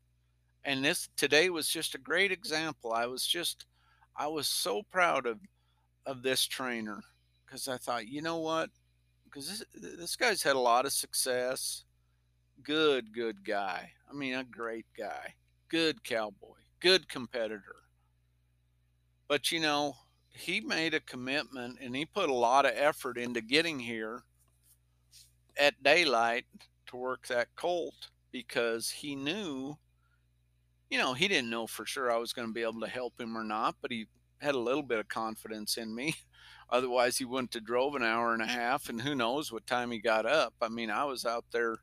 and 0.64 0.84
this 0.84 1.08
today 1.16 1.50
was 1.50 1.68
just 1.68 1.94
a 1.94 1.98
great 1.98 2.32
example. 2.32 2.92
I 2.92 3.06
was 3.06 3.26
just 3.26 3.66
I 4.16 4.26
was 4.28 4.48
so 4.48 4.82
proud 4.90 5.26
of 5.26 5.40
of 6.06 6.22
this 6.22 6.46
trainer 6.46 7.02
because 7.46 7.68
I 7.68 7.76
thought, 7.76 8.08
you 8.08 8.22
know 8.22 8.38
what? 8.38 8.70
Because 9.24 9.48
this 9.48 9.64
this 9.98 10.16
guy's 10.16 10.42
had 10.42 10.56
a 10.56 10.60
lot 10.60 10.86
of 10.86 10.92
success. 10.92 11.84
Good, 12.62 13.12
good 13.14 13.44
guy. 13.44 13.92
I 14.10 14.14
mean, 14.14 14.34
a 14.34 14.44
great 14.44 14.86
guy. 14.96 15.34
Good 15.68 16.04
cowboy. 16.04 16.58
Good 16.80 17.08
competitor. 17.08 17.83
But 19.34 19.50
you 19.50 19.58
know, 19.58 19.96
he 20.30 20.60
made 20.60 20.94
a 20.94 21.00
commitment 21.00 21.78
and 21.82 21.96
he 21.96 22.06
put 22.06 22.30
a 22.30 22.32
lot 22.32 22.66
of 22.66 22.70
effort 22.76 23.18
into 23.18 23.40
getting 23.40 23.80
here 23.80 24.22
at 25.58 25.82
daylight 25.82 26.44
to 26.86 26.96
work 26.96 27.26
that 27.26 27.48
colt 27.56 28.10
because 28.30 28.90
he 28.90 29.16
knew 29.16 29.76
you 30.88 30.98
know, 30.98 31.14
he 31.14 31.26
didn't 31.26 31.50
know 31.50 31.66
for 31.66 31.84
sure 31.84 32.12
I 32.12 32.18
was 32.18 32.32
going 32.32 32.46
to 32.46 32.54
be 32.54 32.62
able 32.62 32.82
to 32.82 32.86
help 32.86 33.20
him 33.20 33.36
or 33.36 33.42
not, 33.42 33.74
but 33.82 33.90
he 33.90 34.06
had 34.40 34.54
a 34.54 34.60
little 34.60 34.84
bit 34.84 35.00
of 35.00 35.08
confidence 35.08 35.78
in 35.78 35.92
me. 35.92 36.14
Otherwise, 36.70 37.18
he 37.18 37.24
wouldn't 37.24 37.54
have 37.54 37.64
drove 37.64 37.96
an 37.96 38.04
hour 38.04 38.34
and 38.34 38.42
a 38.42 38.46
half, 38.46 38.88
and 38.88 39.02
who 39.02 39.16
knows 39.16 39.50
what 39.50 39.66
time 39.66 39.90
he 39.90 39.98
got 39.98 40.26
up. 40.26 40.54
I 40.62 40.68
mean, 40.68 40.90
I 40.92 41.06
was 41.06 41.26
out 41.26 41.46
there, 41.50 41.78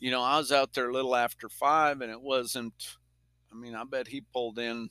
you 0.00 0.10
know, 0.10 0.20
I 0.20 0.36
was 0.36 0.52
out 0.52 0.74
there 0.74 0.90
a 0.90 0.92
little 0.92 1.16
after 1.16 1.48
five, 1.48 2.02
and 2.02 2.12
it 2.12 2.20
wasn't. 2.20 2.74
I 3.50 3.56
mean, 3.56 3.74
I 3.74 3.84
bet 3.84 4.08
he 4.08 4.20
pulled 4.20 4.58
in. 4.58 4.90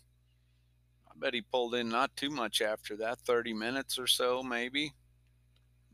Bet 1.23 1.33
he 1.33 1.41
pulled 1.41 1.73
in 1.73 1.87
not 1.87 2.13
too 2.17 2.29
much 2.29 2.61
after 2.61 2.97
that, 2.97 3.17
thirty 3.21 3.53
minutes 3.53 3.97
or 3.97 4.07
so, 4.07 4.43
maybe, 4.43 4.91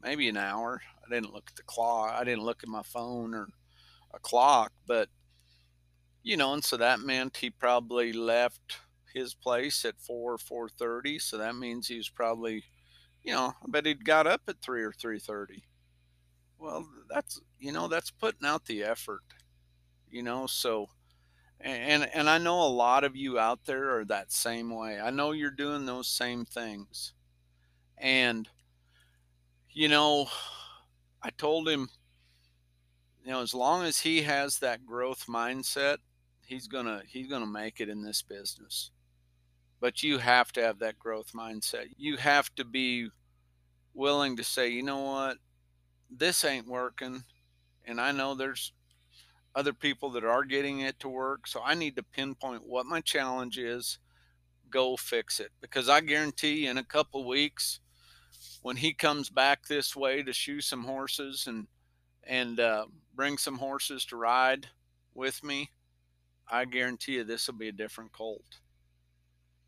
maybe 0.01 0.27
an 0.27 0.37
hour. 0.37 0.81
I 1.05 1.13
didn't 1.13 1.33
look 1.35 1.51
at 1.51 1.55
the 1.55 1.61
clock. 1.61 2.15
I 2.19 2.23
didn't 2.23 2.45
look 2.45 2.63
at 2.63 2.69
my 2.69 2.81
phone 2.81 3.35
or 3.35 3.47
a 4.11 4.17
clock, 4.17 4.71
but 4.87 5.07
you 6.23 6.35
know, 6.35 6.53
and 6.53 6.63
so 6.63 6.77
that 6.77 7.01
meant 7.01 7.37
he 7.37 7.51
probably 7.51 8.11
left 8.11 8.77
his 9.13 9.35
place 9.35 9.85
at 9.85 10.01
four 10.01 10.39
four 10.39 10.67
thirty. 10.67 11.19
So 11.19 11.37
that 11.37 11.55
means 11.55 11.87
he 11.87 11.97
was 11.97 12.09
probably, 12.09 12.63
you 13.23 13.33
know, 13.33 13.53
I 13.61 13.69
bet 13.69 13.85
he'd 13.85 14.03
got 14.03 14.25
up 14.25 14.41
at 14.47 14.63
three 14.63 14.81
or 14.81 14.93
three 14.93 15.19
thirty. 15.19 15.63
Well, 16.57 16.87
that's 17.07 17.39
you 17.59 17.71
know 17.71 17.87
that's 17.87 18.09
putting 18.09 18.47
out 18.47 18.65
the 18.65 18.83
effort, 18.83 19.21
you 20.09 20.23
know. 20.23 20.47
So, 20.47 20.89
and 21.61 22.09
and 22.13 22.29
I 22.29 22.37
know 22.37 22.61
a 22.61 22.69
lot 22.69 23.03
of 23.03 23.15
you 23.15 23.37
out 23.37 23.65
there 23.65 23.97
are 23.97 24.05
that 24.05 24.31
same 24.31 24.73
way. 24.73 24.99
I 24.99 25.09
know 25.09 25.31
you're 25.31 25.51
doing 25.51 25.85
those 25.85 26.07
same 26.07 26.45
things, 26.45 27.13
and 27.97 28.47
you 29.71 29.87
know, 29.87 30.27
I 31.23 31.31
told 31.31 31.67
him, 31.67 31.89
you 33.23 33.31
know, 33.31 33.41
as 33.41 33.53
long 33.53 33.83
as 33.83 33.99
he 33.99 34.21
has 34.21 34.59
that 34.59 34.85
growth 34.85 35.25
mindset, 35.27 35.97
he's 36.45 36.67
gonna 36.67 37.01
he's 37.07 37.27
gonna 37.27 37.45
make 37.45 37.79
it 37.79 37.89
in 37.89 38.03
this 38.03 38.21
business. 38.21 38.91
But 39.81 40.03
you 40.03 40.17
have 40.17 40.51
to 40.53 40.61
have 40.61 40.79
that 40.79 40.99
growth 40.99 41.31
mindset. 41.33 41.85
You 41.97 42.17
have 42.17 42.53
to 42.55 42.65
be 42.65 43.09
willing 43.93 44.35
to 44.37 44.43
say, 44.43 44.69
you 44.69 44.83
know 44.83 45.01
what, 45.01 45.37
this 46.09 46.43
ain't 46.43 46.67
working. 46.67 47.23
And 47.85 47.99
I 47.99 48.11
know 48.11 48.35
there's 48.35 48.73
other 49.55 49.73
people 49.73 50.09
that 50.11 50.23
are 50.23 50.43
getting 50.43 50.81
it 50.81 50.99
to 50.99 51.09
work. 51.09 51.47
So 51.47 51.61
I 51.63 51.73
need 51.73 51.95
to 51.95 52.03
pinpoint 52.03 52.65
what 52.65 52.85
my 52.85 53.01
challenge 53.01 53.57
is, 53.57 53.99
go 54.69 54.95
fix 54.95 55.39
it. 55.39 55.51
Because 55.61 55.89
I 55.89 56.01
guarantee 56.01 56.67
in 56.67 56.77
a 56.77 56.83
couple 56.83 57.27
weeks, 57.27 57.79
when 58.61 58.77
he 58.77 58.93
comes 58.93 59.29
back 59.29 59.65
this 59.65 59.95
way 59.95 60.21
to 60.23 60.33
shoe 60.33 60.61
some 60.61 60.83
horses 60.83 61.47
and 61.47 61.67
and 62.25 62.59
uh, 62.59 62.85
bring 63.15 63.37
some 63.37 63.57
horses 63.57 64.05
to 64.05 64.15
ride 64.15 64.67
with 65.15 65.43
me, 65.43 65.71
I 66.47 66.65
guarantee 66.65 67.13
you 67.13 67.23
this 67.23 67.47
will 67.47 67.55
be 67.55 67.69
a 67.69 67.73
different 67.73 68.11
colt. 68.11 68.59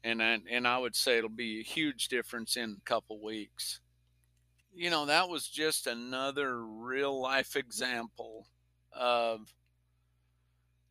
And 0.03 0.21
I, 0.21 0.39
and 0.49 0.67
I 0.67 0.77
would 0.77 0.95
say 0.95 1.17
it'll 1.17 1.29
be 1.29 1.59
a 1.59 1.63
huge 1.63 2.07
difference 2.07 2.57
in 2.57 2.77
a 2.77 2.89
couple 2.89 3.23
weeks. 3.23 3.79
You 4.73 4.89
know, 4.89 5.05
that 5.07 5.27
was 5.27 5.47
just 5.47 5.87
another 5.87 6.63
real 6.63 7.19
life 7.19 7.55
example 7.55 8.47
of 8.93 9.53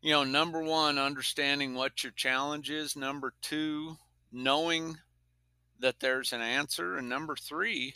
you 0.02 0.12
know, 0.12 0.24
number 0.24 0.62
one, 0.62 0.98
understanding 0.98 1.74
what 1.74 2.02
your 2.02 2.12
challenge 2.12 2.70
is. 2.70 2.96
Number 2.96 3.34
two, 3.42 3.96
knowing 4.32 4.96
that 5.78 6.00
there's 6.00 6.32
an 6.32 6.40
answer. 6.40 6.96
And 6.96 7.08
number 7.08 7.36
three, 7.36 7.94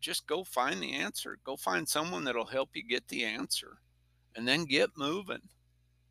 just 0.00 0.26
go 0.26 0.42
find 0.44 0.82
the 0.82 0.94
answer. 0.94 1.38
Go 1.44 1.56
find 1.56 1.88
someone 1.88 2.24
that'll 2.24 2.44
help 2.44 2.70
you 2.74 2.82
get 2.82 3.06
the 3.08 3.24
answer 3.24 3.78
and 4.34 4.46
then 4.46 4.64
get 4.64 4.90
moving. 4.96 5.42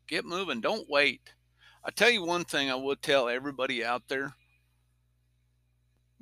Get 0.08 0.24
moving. 0.24 0.60
Don't 0.60 0.88
wait. 0.88 1.20
I 1.84 1.90
tell 1.90 2.10
you 2.10 2.24
one 2.24 2.44
thing 2.44 2.70
I 2.70 2.74
would 2.74 3.02
tell 3.02 3.28
everybody 3.28 3.84
out 3.84 4.02
there 4.08 4.34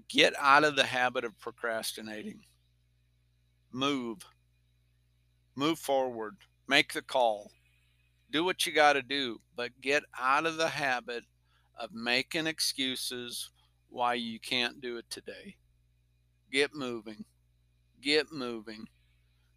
get 0.08 0.34
out 0.38 0.64
of 0.64 0.74
the 0.74 0.84
habit 0.84 1.24
of 1.24 1.38
procrastinating. 1.38 2.40
Move. 3.72 4.18
Move 5.54 5.78
forward. 5.78 6.36
Make 6.66 6.92
the 6.92 7.02
call 7.02 7.50
do 8.30 8.44
what 8.44 8.66
you 8.66 8.72
got 8.72 8.94
to 8.94 9.02
do, 9.02 9.40
but 9.56 9.80
get 9.80 10.02
out 10.18 10.46
of 10.46 10.56
the 10.56 10.68
habit 10.68 11.24
of 11.78 11.92
making 11.92 12.46
excuses 12.46 13.50
why 13.88 14.14
you 14.14 14.38
can't 14.38 14.80
do 14.80 14.96
it 14.98 15.08
today. 15.10 15.56
Get 16.52 16.74
moving. 16.74 17.24
Get 18.02 18.32
moving. 18.32 18.86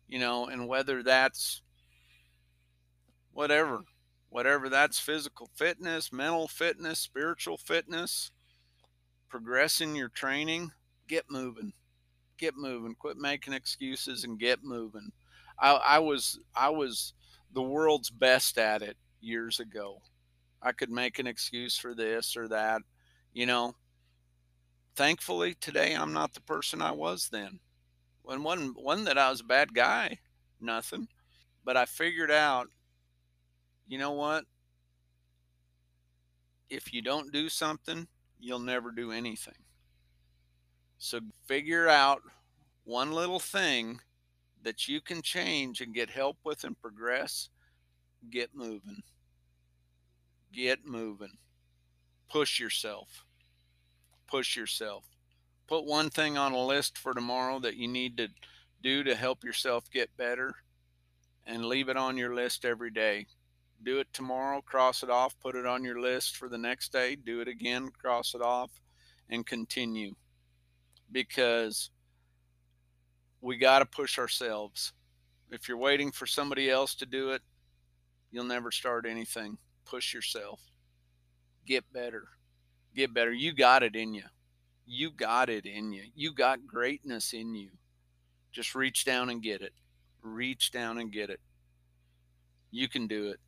You 0.07 0.19
know, 0.19 0.47
and 0.47 0.67
whether 0.67 1.03
that's 1.03 1.61
whatever, 3.33 3.81
whatever 4.29 4.69
that's 4.69 4.99
physical 4.99 5.49
fitness, 5.55 6.11
mental 6.11 6.47
fitness, 6.47 6.99
spiritual 6.99 7.57
fitness, 7.57 8.31
progressing 9.29 9.95
your 9.95 10.09
training, 10.09 10.71
get 11.07 11.25
moving. 11.29 11.73
Get 12.37 12.55
moving. 12.57 12.95
Quit 12.95 13.17
making 13.17 13.53
excuses 13.53 14.23
and 14.23 14.39
get 14.39 14.63
moving. 14.63 15.11
I, 15.59 15.73
I 15.73 15.99
was 15.99 16.39
I 16.55 16.69
was 16.69 17.13
the 17.53 17.61
world's 17.61 18.09
best 18.09 18.57
at 18.57 18.81
it 18.81 18.97
years 19.19 19.59
ago. 19.59 20.01
I 20.61 20.71
could 20.71 20.89
make 20.89 21.19
an 21.19 21.27
excuse 21.27 21.77
for 21.77 21.95
this 21.95 22.37
or 22.37 22.47
that, 22.49 22.81
you 23.33 23.45
know. 23.45 23.75
Thankfully, 24.95 25.55
today 25.55 25.93
I'm 25.93 26.13
not 26.13 26.33
the 26.33 26.41
person 26.41 26.81
I 26.81 26.91
was 26.91 27.29
then. 27.31 27.59
When 28.23 28.43
one 28.43 28.73
one 28.75 29.05
that 29.05 29.17
I 29.17 29.29
was 29.29 29.41
a 29.41 29.45
bad 29.45 29.73
guy, 29.73 30.19
nothing. 30.59 31.07
But 31.63 31.77
I 31.77 31.85
figured 31.85 32.31
out, 32.31 32.67
you 33.87 33.97
know 33.97 34.11
what? 34.11 34.45
If 36.69 36.93
you 36.93 37.01
don't 37.01 37.31
do 37.31 37.49
something, 37.49 38.07
you'll 38.39 38.59
never 38.59 38.91
do 38.91 39.11
anything. 39.11 39.55
So 40.97 41.19
figure 41.47 41.87
out 41.87 42.21
one 42.83 43.11
little 43.11 43.39
thing 43.39 43.99
that 44.63 44.87
you 44.87 45.01
can 45.01 45.21
change 45.21 45.81
and 45.81 45.93
get 45.93 46.09
help 46.09 46.37
with 46.43 46.63
and 46.63 46.79
progress, 46.79 47.49
get 48.29 48.49
moving. 48.53 49.01
Get 50.53 50.85
moving. 50.85 51.37
Push 52.29 52.59
yourself. 52.59 53.25
Push 54.27 54.55
yourself. 54.55 55.05
Put 55.67 55.85
one 55.85 56.09
thing 56.09 56.37
on 56.37 56.51
a 56.51 56.65
list 56.65 56.97
for 56.97 57.13
tomorrow 57.13 57.59
that 57.59 57.77
you 57.77 57.87
need 57.87 58.17
to 58.17 58.27
do 58.83 59.03
to 59.03 59.15
help 59.15 59.43
yourself 59.43 59.89
get 59.91 60.15
better 60.17 60.53
and 61.45 61.65
leave 61.65 61.89
it 61.89 61.97
on 61.97 62.17
your 62.17 62.35
list 62.35 62.65
every 62.65 62.91
day. 62.91 63.25
Do 63.83 63.99
it 63.99 64.07
tomorrow, 64.13 64.61
cross 64.61 65.01
it 65.01 65.09
off, 65.09 65.39
put 65.39 65.55
it 65.55 65.65
on 65.65 65.83
your 65.83 65.99
list 65.99 66.37
for 66.37 66.49
the 66.49 66.57
next 66.57 66.91
day, 66.91 67.15
do 67.15 67.41
it 67.41 67.47
again, 67.47 67.89
cross 67.89 68.35
it 68.35 68.41
off, 68.41 68.69
and 69.29 69.45
continue. 69.45 70.13
Because 71.11 71.89
we 73.41 73.57
got 73.57 73.79
to 73.79 73.85
push 73.85 74.17
ourselves. 74.19 74.93
If 75.49 75.67
you're 75.67 75.77
waiting 75.77 76.11
for 76.11 76.25
somebody 76.25 76.69
else 76.69 76.95
to 76.95 77.05
do 77.05 77.31
it, 77.31 77.41
you'll 78.31 78.45
never 78.45 78.71
start 78.71 79.05
anything. 79.05 79.57
Push 79.85 80.13
yourself. 80.13 80.61
Get 81.65 81.83
better. 81.91 82.27
Get 82.95 83.13
better. 83.13 83.33
You 83.33 83.53
got 83.53 83.83
it 83.83 83.95
in 83.95 84.13
you. 84.13 84.23
You 84.85 85.11
got 85.11 85.49
it 85.49 85.65
in 85.65 85.91
you. 85.91 86.03
You 86.15 86.33
got 86.33 86.65
greatness 86.65 87.33
in 87.33 87.55
you. 87.55 87.69
Just 88.51 88.75
reach 88.75 89.05
down 89.05 89.29
and 89.29 89.41
get 89.41 89.61
it. 89.61 89.73
Reach 90.21 90.71
down 90.71 90.97
and 90.97 91.11
get 91.11 91.29
it. 91.29 91.39
You 92.69 92.87
can 92.87 93.07
do 93.07 93.29
it. 93.29 93.39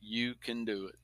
You 0.00 0.34
can 0.42 0.64
do 0.64 0.86
it. 0.86 0.96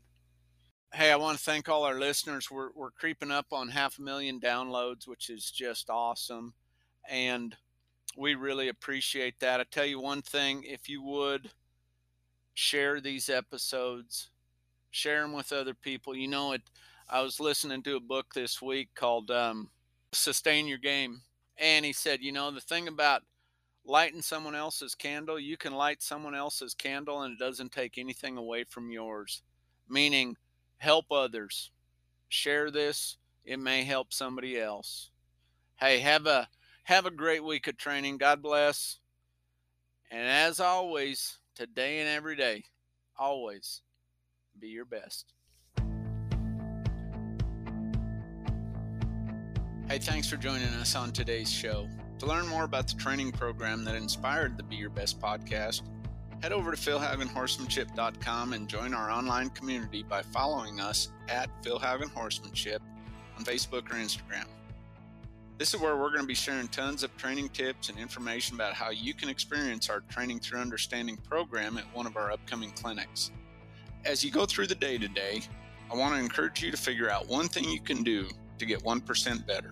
Hey, 0.93 1.11
I 1.11 1.17
want 1.17 1.39
to 1.39 1.45
thank 1.45 1.69
all 1.69 1.85
our 1.85 1.99
listeners. 1.99 2.51
We're, 2.51 2.71
we're 2.75 2.91
creeping 2.91 3.31
up 3.31 3.47
on 3.53 3.69
half 3.69 3.99
a 3.99 4.03
million 4.03 4.41
downloads, 4.41 5.07
which 5.07 5.31
is 5.31 5.51
just 5.51 5.91
awesome. 5.91 6.55
And 7.09 7.57
we 8.17 8.35
really 8.35 8.69
appreciate 8.69 9.39
that. 9.41 9.61
I 9.61 9.65
tell 9.71 9.85
you 9.85 10.01
one 10.01 10.23
thing 10.23 10.65
if 10.65 10.89
you 10.89 11.03
would 11.03 11.51
share 12.55 13.01
these 13.01 13.29
episodes, 13.29 14.31
share 14.91 15.23
them 15.23 15.35
with 15.35 15.53
other 15.53 15.75
people. 15.75 16.17
You 16.17 16.29
know, 16.29 16.53
it. 16.53 16.63
I 17.09 17.21
was 17.23 17.39
listening 17.39 17.83
to 17.85 17.97
a 17.97 18.01
book 18.01 18.35
this 18.35 18.61
week 18.61 18.89
called 18.97 19.31
um, 19.31 19.71
Sustain 20.13 20.67
Your 20.67 20.79
Game. 20.79 21.21
And 21.59 21.85
he 21.85 21.93
said, 21.93 22.21
you 22.21 22.33
know, 22.33 22.51
the 22.51 22.61
thing 22.61 22.89
about 22.89 23.23
lighting 23.85 24.23
someone 24.23 24.57
else's 24.57 24.95
candle, 24.95 25.39
you 25.39 25.57
can 25.57 25.73
light 25.75 26.03
someone 26.03 26.35
else's 26.35 26.75
candle 26.75 27.23
and 27.23 27.35
it 27.35 27.39
doesn't 27.39 27.71
take 27.71 27.97
anything 27.97 28.37
away 28.37 28.65
from 28.65 28.91
yours. 28.91 29.43
Meaning, 29.89 30.37
help 30.79 31.13
others. 31.13 31.71
Share 32.29 32.73
this, 32.73 33.19
it 33.45 33.61
may 33.61 33.85
help 33.85 34.13
somebody 34.13 34.59
else. 34.61 35.11
Hey, 35.77 36.01
have 36.01 36.27
a 36.27 36.49
have 36.87 37.05
a 37.05 37.11
great 37.11 37.43
week 37.43 37.67
of 37.67 37.77
training. 37.77 38.17
God 38.17 38.41
bless. 38.41 39.01
And 40.11 40.29
as 40.29 40.61
always, 40.61 41.39
today 41.57 41.99
and 41.99 42.09
every 42.09 42.37
day, 42.37 42.63
always 43.19 43.83
be 44.59 44.69
your 44.69 44.85
best. 44.85 45.35
Hey, 49.89 49.99
thanks 49.99 50.29
for 50.29 50.37
joining 50.37 50.69
us 50.81 50.95
on 50.95 51.13
today's 51.13 51.51
show. 51.51 51.89
To 52.21 52.27
learn 52.27 52.47
more 52.47 52.65
about 52.65 52.87
the 52.87 52.95
training 52.95 53.33
program 53.33 53.85
that 53.85 53.97
inspired 53.97 54.57
the 54.57 54.63
Be 54.63 54.77
Your 54.77 54.91
Best 54.91 55.21
podcast, 55.21 55.83
head 56.41 56.53
over 56.53 56.71
to 56.71 56.77
philhaugenhorsemanship.com 56.77 58.53
and 58.53 58.69
join 58.69 58.95
our 58.95 59.11
online 59.11 59.51
community 59.51 60.05
by 60.05 60.23
following 60.23 60.79
us 60.81 61.11
at 61.29 61.51
Phil 61.65 61.81
Horsemanship 61.81 62.81
on 63.37 63.45
Facebook 63.45 63.91
or 63.91 63.95
Instagram. 63.95 64.47
This 65.59 65.73
is 65.73 65.81
where 65.81 65.97
we're 65.97 66.11
going 66.11 66.21
to 66.21 66.27
be 66.27 66.35
sharing 66.35 66.69
tons 66.69 67.03
of 67.03 67.17
training 67.17 67.49
tips 67.49 67.89
and 67.89 67.99
information 67.99 68.57
about 68.57 68.75
how 68.75 68.91
you 68.91 69.15
can 69.15 69.31
experience 69.31 69.89
our 69.89 70.01
Training 70.01 70.39
Through 70.39 70.61
Understanding 70.61 71.17
program 71.17 71.79
at 71.79 71.85
one 71.95 72.07
of 72.07 72.19
our 72.19 72.31
upcoming 72.31 72.73
clinics. 72.73 73.31
As 74.05 74.23
you 74.23 74.31
go 74.31 74.45
through 74.45 74.67
the 74.67 74.75
day 74.75 74.99
today, 74.99 75.41
I 75.91 75.97
want 75.97 76.15
to 76.15 76.21
encourage 76.21 76.63
you 76.63 76.71
to 76.71 76.77
figure 76.77 77.09
out 77.09 77.27
one 77.29 77.49
thing 77.49 77.65
you 77.65 77.81
can 77.81 78.03
do 78.03 78.29
to 78.59 78.67
get 78.67 78.85
1% 78.85 79.47
better, 79.47 79.71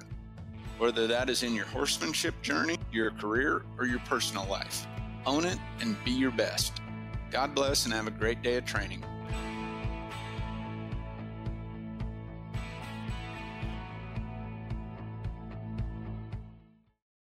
whether 0.79 1.07
that 1.07 1.29
is 1.29 1.43
in 1.43 1.55
your 1.55 1.67
horsemanship 1.67 2.41
journey, 2.41 2.79
your 2.91 3.11
career, 3.11 3.67
or 3.79 3.85
your 3.85 4.01
personal 4.01 4.47
life. 4.47 4.87
Own 5.27 5.45
it 5.45 5.59
and 5.81 6.03
be 6.03 6.13
your 6.13 6.31
best. 6.31 6.81
God 7.31 7.55
bless 7.55 7.85
and 7.85 7.93
have 7.93 8.07
a 8.07 8.11
great 8.11 8.41
day 8.41 8.57
of 8.57 8.65
training. 8.65 9.05